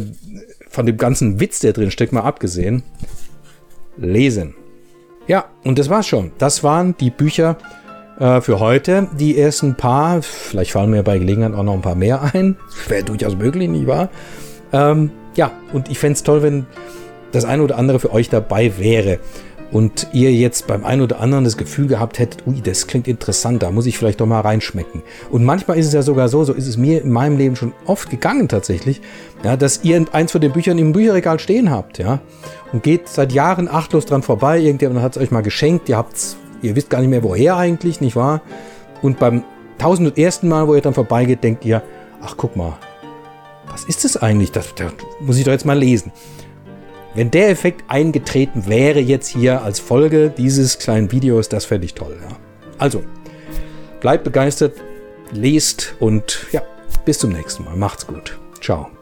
von 0.69 0.85
dem 0.85 0.97
ganzen 0.97 1.39
Witz, 1.39 1.57
der 1.57 1.73
drin 1.73 1.89
steckt, 1.89 2.13
mal 2.13 2.21
abgesehen. 2.21 2.83
Lesen. 3.97 4.53
Ja, 5.25 5.49
und 5.63 5.79
das 5.79 5.89
war's 5.89 6.05
schon. 6.05 6.33
Das 6.37 6.63
waren 6.63 6.95
die 6.97 7.09
Bücher 7.09 7.57
äh, 8.19 8.41
für 8.41 8.59
heute. 8.59 9.07
Die 9.17 9.37
ersten 9.37 9.75
paar, 9.75 10.21
vielleicht 10.21 10.71
fallen 10.71 10.89
mir 10.89 11.03
bei 11.03 11.17
Gelegenheit 11.17 11.53
auch 11.53 11.63
noch 11.63 11.73
ein 11.73 11.81
paar 11.81 11.95
mehr 11.95 12.21
ein. 12.33 12.57
Wäre 12.87 13.03
durchaus 13.03 13.35
möglich, 13.35 13.69
nicht 13.69 13.87
wahr? 13.87 14.09
Ähm, 14.73 15.11
ja, 15.35 15.51
und 15.73 15.89
ich 15.89 15.99
fände 15.99 16.13
es 16.13 16.23
toll, 16.23 16.41
wenn 16.43 16.65
das 17.31 17.45
eine 17.45 17.63
oder 17.63 17.77
andere 17.77 17.99
für 17.99 18.11
euch 18.13 18.29
dabei 18.29 18.77
wäre 18.77 19.19
und 19.71 20.07
ihr 20.13 20.31
jetzt 20.31 20.67
beim 20.67 20.85
einen 20.85 21.01
oder 21.01 21.19
anderen 21.19 21.43
das 21.43 21.57
Gefühl 21.57 21.87
gehabt 21.87 22.19
hättet, 22.19 22.47
ui, 22.47 22.61
das 22.61 22.87
klingt 22.87 23.07
interessant, 23.07 23.63
da 23.63 23.71
muss 23.71 23.85
ich 23.85 23.97
vielleicht 23.97 24.21
doch 24.21 24.25
mal 24.25 24.41
reinschmecken. 24.41 25.01
Und 25.29 25.43
manchmal 25.43 25.77
ist 25.77 25.87
es 25.87 25.93
ja 25.93 26.01
sogar 26.01 26.29
so, 26.29 26.43
so 26.43 26.53
ist 26.53 26.67
es 26.67 26.77
mir 26.77 27.01
in 27.01 27.11
meinem 27.11 27.37
Leben 27.37 27.55
schon 27.55 27.73
oft 27.85 28.09
gegangen 28.09 28.47
tatsächlich, 28.47 29.01
ja, 29.43 29.57
dass 29.57 29.83
ihr 29.83 30.05
eins 30.13 30.31
von 30.31 30.41
den 30.41 30.51
Büchern 30.51 30.77
im 30.77 30.93
Bücherregal 30.93 31.39
stehen 31.39 31.71
habt, 31.71 31.97
ja, 31.97 32.19
und 32.71 32.83
geht 32.83 33.09
seit 33.09 33.33
Jahren 33.33 33.67
achtlos 33.67 34.05
dran 34.05 34.21
vorbei, 34.21 34.59
irgendjemand 34.59 35.01
hat 35.01 35.17
es 35.17 35.21
euch 35.21 35.31
mal 35.31 35.41
geschenkt, 35.41 35.89
ihr 35.89 35.97
habt's, 35.97 36.37
ihr 36.65 36.75
wisst 36.75 36.89
gar 36.89 36.99
nicht 36.99 37.09
mehr 37.09 37.23
woher 37.23 37.57
eigentlich, 37.57 38.01
nicht 38.01 38.15
wahr? 38.15 38.41
Und 39.01 39.19
beim 39.19 39.43
tausend 39.77 40.07
und 40.07 40.17
ersten 40.17 40.47
Mal, 40.47 40.67
wo 40.67 40.75
ihr 40.75 40.81
dann 40.81 40.93
vorbeigeht, 40.93 41.43
denkt 41.43 41.65
ihr, 41.65 41.81
ach 42.21 42.35
guck 42.37 42.55
mal, 42.55 42.77
was 43.67 43.83
ist 43.85 44.03
das 44.03 44.17
eigentlich? 44.17 44.51
Das, 44.51 44.73
das 44.75 44.93
muss 45.19 45.37
ich 45.37 45.43
doch 45.43 45.51
jetzt 45.51 45.65
mal 45.65 45.77
lesen. 45.77 46.11
Wenn 47.13 47.31
der 47.31 47.49
Effekt 47.49 47.83
eingetreten 47.87 48.67
wäre 48.67 48.99
jetzt 48.99 49.27
hier 49.27 49.61
als 49.61 49.79
Folge 49.79 50.29
dieses 50.29 50.79
kleinen 50.79 51.11
Videos, 51.11 51.47
das 51.49 51.65
fände 51.65 51.85
ich 51.85 51.93
toll. 51.93 52.17
Ja. 52.21 52.35
Also, 52.77 53.03
bleibt 54.01 54.25
begeistert, 54.25 54.73
lest 55.31 55.95
und 55.99 56.47
ja, 56.51 56.61
bis 57.05 57.19
zum 57.19 57.31
nächsten 57.31 57.63
Mal. 57.63 57.75
Macht's 57.75 58.05
gut. 58.05 58.37
Ciao. 58.61 58.94